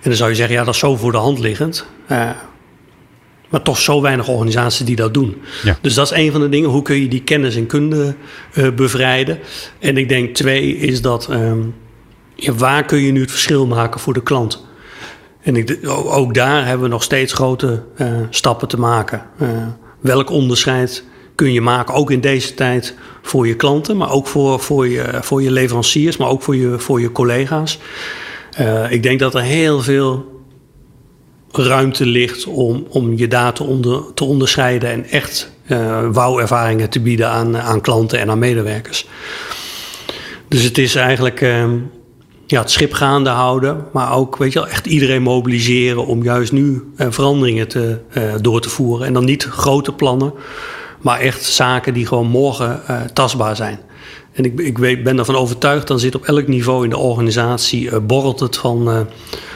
[0.00, 1.86] En dan zou je zeggen, ja, dat is zo voor de hand liggend.
[2.10, 2.30] Uh,
[3.50, 5.36] maar toch zo weinig organisaties die dat doen.
[5.62, 5.78] Ja.
[5.80, 6.70] Dus dat is een van de dingen.
[6.70, 8.14] Hoe kun je die kennis en kunde
[8.54, 9.38] uh, bevrijden?
[9.78, 11.28] En ik denk twee is dat...
[11.30, 11.74] Um,
[12.34, 14.66] ja, waar kun je nu het verschil maken voor de klant?
[15.42, 19.22] En ik, ook daar hebben we nog steeds grote uh, stappen te maken.
[19.42, 19.48] Uh,
[20.00, 24.60] welk onderscheid kun je maken, ook in deze tijd, voor je klanten, maar ook voor,
[24.60, 27.78] voor, je, voor je leveranciers, maar ook voor je, voor je collega's.
[28.60, 30.29] Uh, ik denk dat er heel veel
[31.52, 37.28] ruimte ligt om, om je data onder, te onderscheiden en echt uh, wauw-ervaringen te bieden
[37.28, 39.06] aan, aan klanten en aan medewerkers.
[40.48, 41.64] Dus het is eigenlijk uh,
[42.46, 46.52] ja, het schip gaande houden, maar ook weet je wel, echt iedereen mobiliseren om juist
[46.52, 47.98] nu uh, veranderingen te,
[48.40, 49.06] door te voeren.
[49.06, 50.32] En dan niet grote plannen,
[51.00, 52.82] maar echt zaken die gewoon morgen
[53.12, 53.80] tastbaar zijn.
[54.32, 58.40] En ik, ik ben ervan overtuigd, dan zit op elk niveau in de organisatie, borrelt
[58.40, 59.06] het van,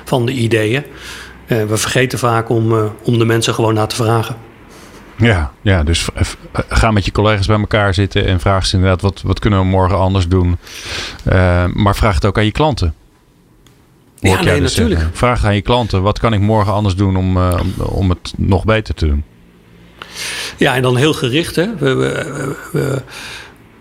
[0.05, 0.85] van de ideeën.
[1.47, 4.37] Uh, we vergeten vaak om, uh, om de mensen gewoon naar te vragen.
[5.17, 6.09] Ja, ja dus
[6.69, 9.65] ga met je collega's bij elkaar zitten en vraag ze inderdaad wat, wat kunnen we
[9.65, 10.59] morgen anders doen.
[11.33, 12.95] Uh, maar vraag het ook aan je klanten.
[14.19, 15.01] Ja, nee, dus natuurlijk.
[15.01, 15.17] Zeggen.
[15.17, 18.65] Vraag aan je klanten, wat kan ik morgen anders doen om, om, om het nog
[18.65, 19.25] beter te doen?
[20.57, 21.57] Ja, en dan heel gericht.
[21.57, 21.77] Hè?
[21.77, 23.03] We, we, we,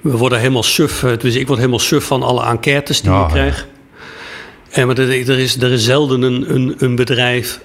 [0.02, 1.00] we worden helemaal suf.
[1.00, 3.68] Dus ik word helemaal suf van alle enquêtes die oh, ik krijg.
[4.74, 4.86] Ja.
[4.86, 5.10] Maar er,
[5.40, 7.60] is, er is zelden een, een, een bedrijf,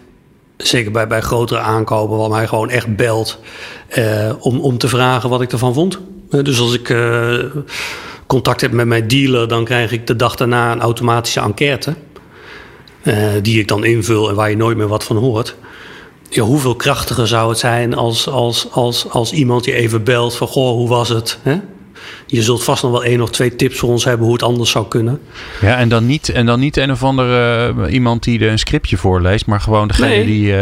[0.57, 3.39] zeker bij, bij grotere aankopen, waar mij gewoon echt belt
[3.89, 5.99] eh, om, om te vragen wat ik ervan vond.
[6.31, 7.45] dus als ik uh,
[8.27, 11.95] contact heb met mijn dealer, dan krijg ik de dag daarna een automatische enquête.
[13.03, 15.57] Uh, die ik dan invul en waar je nooit meer wat van hoort.
[16.29, 20.47] Ja, hoeveel krachtiger zou het zijn als, als, als, als iemand je even belt van...
[20.47, 21.39] goh, hoe was het?
[21.43, 21.59] Hè?
[22.27, 24.71] Je zult vast nog wel één of twee tips voor ons hebben hoe het anders
[24.71, 25.21] zou kunnen.
[25.61, 28.97] Ja, en dan niet, en dan niet een of andere uh, iemand die een scriptje
[28.97, 30.25] voorleest, maar gewoon degene nee.
[30.25, 30.57] die uh,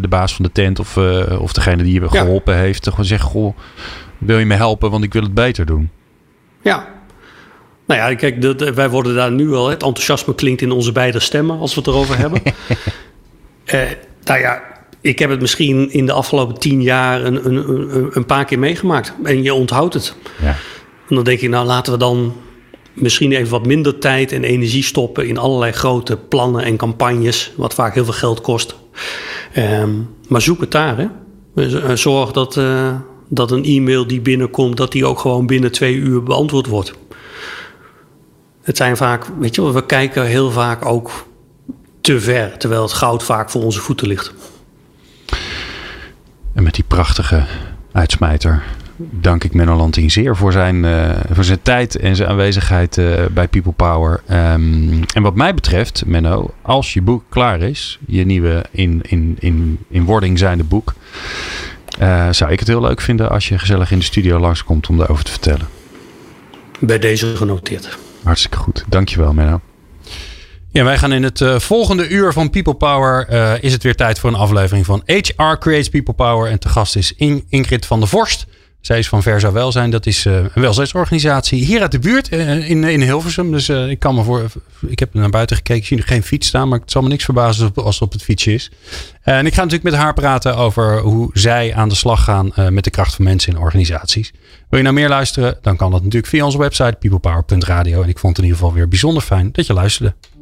[0.00, 2.60] de baas van de tent of, uh, of degene die je geholpen ja.
[2.60, 3.56] heeft, gewoon zeggen: Goh,
[4.18, 5.90] wil je me helpen, want ik wil het beter doen.
[6.62, 6.92] Ja.
[7.86, 9.68] Nou ja, kijk, de, de, wij worden daar nu al.
[9.68, 12.42] Het enthousiasme klinkt in onze beide stemmen als we het erover hebben.
[14.24, 14.62] nou ja,
[15.04, 19.14] ik heb het misschien in de afgelopen tien jaar een, een, een, paar keer meegemaakt.
[19.22, 20.14] En je onthoudt het.
[20.42, 20.56] Ja.
[21.08, 22.34] En dan denk ik, nou laten we dan
[22.92, 27.74] misschien even wat minder tijd en energie stoppen in allerlei grote plannen en campagnes, wat
[27.74, 28.76] vaak heel veel geld kost.
[29.56, 30.98] Um, maar zoek het daar.
[30.98, 31.06] Hè?
[31.54, 32.96] Dus, zorg dat, uh,
[33.28, 36.92] dat een e-mail die binnenkomt, dat die ook gewoon binnen twee uur beantwoord wordt.
[38.62, 41.26] Het zijn vaak, weet je, we kijken heel vaak ook
[42.00, 44.34] te ver, terwijl het goud vaak voor onze voeten ligt.
[46.54, 47.44] En met die prachtige
[47.92, 48.62] uitsmijter
[48.96, 53.24] dank ik Menno Lanting zeer voor zijn, uh, voor zijn tijd en zijn aanwezigheid uh,
[53.32, 54.22] bij People Power.
[54.30, 59.36] Um, en wat mij betreft, Menno, als je boek klaar is, je nieuwe in, in,
[59.38, 60.94] in, in wording zijnde boek,
[62.00, 64.96] uh, zou ik het heel leuk vinden als je gezellig in de studio langskomt om
[64.96, 65.66] daarover te vertellen.
[66.80, 67.98] Bij deze genoteerd.
[68.22, 68.84] Hartstikke goed.
[68.88, 69.60] Dankjewel, Menno.
[70.74, 73.26] Ja, wij gaan in het uh, volgende uur van People Power.
[73.32, 76.50] Uh, is het weer tijd voor een aflevering van HR Creates People Power.
[76.50, 78.46] En te gast is In Ingrid van der Vorst.
[78.80, 79.90] Zij is van Versa Welzijn.
[79.90, 83.50] Dat is uh, een welzijnsorganisatie hier uit de buurt in, in Hilversum.
[83.50, 84.50] Dus ik kan me voor.
[84.86, 85.80] Ik heb naar buiten gekeken.
[85.80, 86.68] Ik zie er geen fiets staan.
[86.68, 88.70] Maar het zal me niks verbazen als het op het fietsje is.
[89.22, 92.84] en ik ga natuurlijk met haar praten over hoe zij aan de slag gaan met
[92.84, 94.32] de kracht van mensen in organisaties.
[94.68, 95.58] Wil je nou meer luisteren?
[95.62, 98.02] Dan kan dat natuurlijk via onze website peoplepower.radio.
[98.02, 100.14] En ik vond het in ieder geval weer bijzonder fijn dat je luisterde.